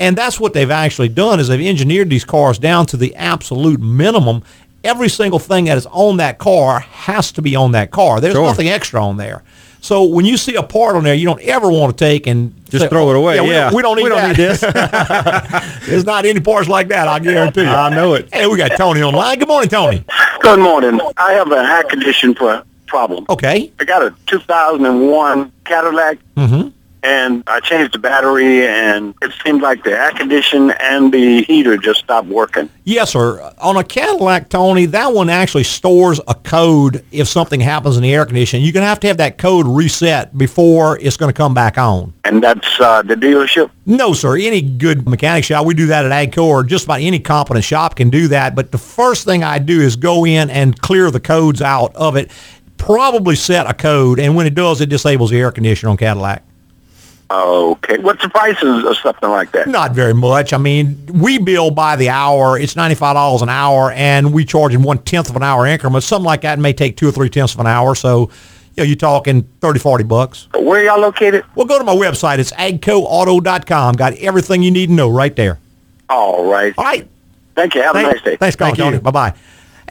[0.00, 3.80] And that's what they've actually done is they've engineered these cars down to the absolute
[3.80, 4.42] minimum.
[4.82, 8.20] Every single thing that is on that car has to be on that car.
[8.20, 8.46] There's Sure.
[8.46, 9.42] nothing extra on there.
[9.80, 12.52] So when you see a part on there, you don't ever want to take and
[12.70, 13.64] Just say, throw it away, we yeah.
[13.64, 14.28] don't- we, don't need We don't that.
[14.28, 14.60] need this.
[15.88, 17.06] There's not any parts like that.
[17.08, 17.66] I guarantee you.
[17.68, 18.32] I know it.
[18.32, 19.38] Hey, we got Tony online.
[19.38, 20.04] Good morning, Tony.
[20.40, 21.00] Good morning.
[21.16, 23.24] I have a air condition pro- problem.
[23.28, 23.72] Okay.
[23.80, 26.68] I got a 2001 Cadillac, Mm-hmm.
[27.02, 31.76] And I changed the battery, and it seemed like the air condition and the heater
[31.76, 32.68] just stopped working.
[32.84, 33.52] Yes, sir.
[33.58, 38.14] On a Cadillac, Tony, that one actually stores a code if something happens in the
[38.14, 38.64] air conditioning.
[38.64, 41.78] You're going to have to have that code reset before it's going to come back
[41.78, 42.12] on.
[42.24, 43.70] And that's uh, the dealership?
[43.84, 44.36] No, sir.
[44.36, 47.96] Any good mechanic shop, we do that at AGCO or just about any competent shop
[47.96, 48.54] can do that.
[48.54, 52.16] But the first thing I do is go in and clear the codes out of
[52.16, 52.30] it.
[52.78, 56.42] Probably set a code, and when it does, it disables the air conditioner on Cadillac.
[57.32, 57.98] Okay.
[57.98, 59.66] What's the prices of something like that?
[59.66, 60.52] Not very much.
[60.52, 62.58] I mean, we bill by the hour.
[62.58, 66.06] It's ninety-five dollars an hour, and we charge in one tenth of an hour increments.
[66.06, 67.94] Something like that may take two or three tenths of an hour.
[67.94, 68.30] So,
[68.76, 70.48] you know, you're talking 30, 40 bucks.
[70.54, 71.44] Where y'all located?
[71.54, 72.38] Well, go to my website.
[72.38, 73.94] It's agcoauto.com.
[73.94, 75.58] Got everything you need to know right there.
[76.10, 76.74] All right.
[76.76, 77.08] All right.
[77.54, 77.82] Thank you.
[77.82, 78.36] Have Thank- a nice day.
[78.36, 78.74] Thanks, Colin.
[78.76, 78.98] Tony.
[78.98, 79.34] Bye bye.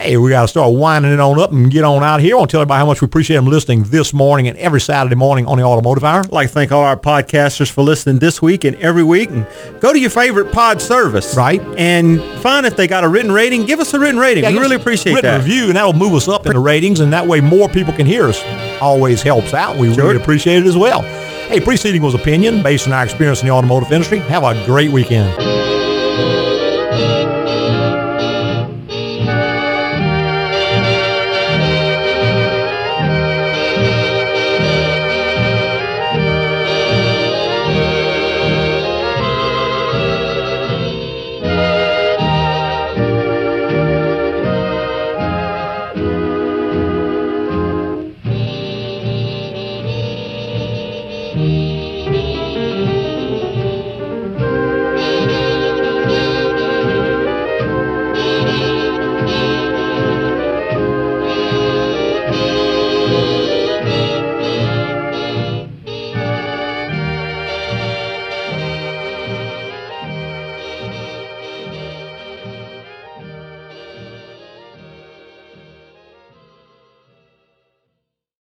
[0.01, 2.33] Hey, we got to start winding it on up and get on out here.
[2.33, 4.81] I want to tell everybody how much we appreciate them listening this morning and every
[4.81, 6.21] Saturday morning on the Automotive Hour.
[6.21, 9.29] I'd like to thank all our podcasters for listening this week and every week.
[9.29, 9.45] And
[9.79, 11.35] go to your favorite pod service.
[11.35, 11.61] Right.
[11.77, 13.67] And find if they got a written rating.
[13.67, 14.43] Give us a written rating.
[14.43, 15.45] Yeah, we really appreciate written that.
[15.45, 18.07] review, and that'll move us up in the ratings, and that way more people can
[18.07, 18.41] hear us.
[18.81, 19.77] Always helps out.
[19.77, 21.03] We really appreciate it as well.
[21.03, 24.17] Hey, preceding was opinion based on our experience in the automotive industry.
[24.17, 25.70] Have a great weekend.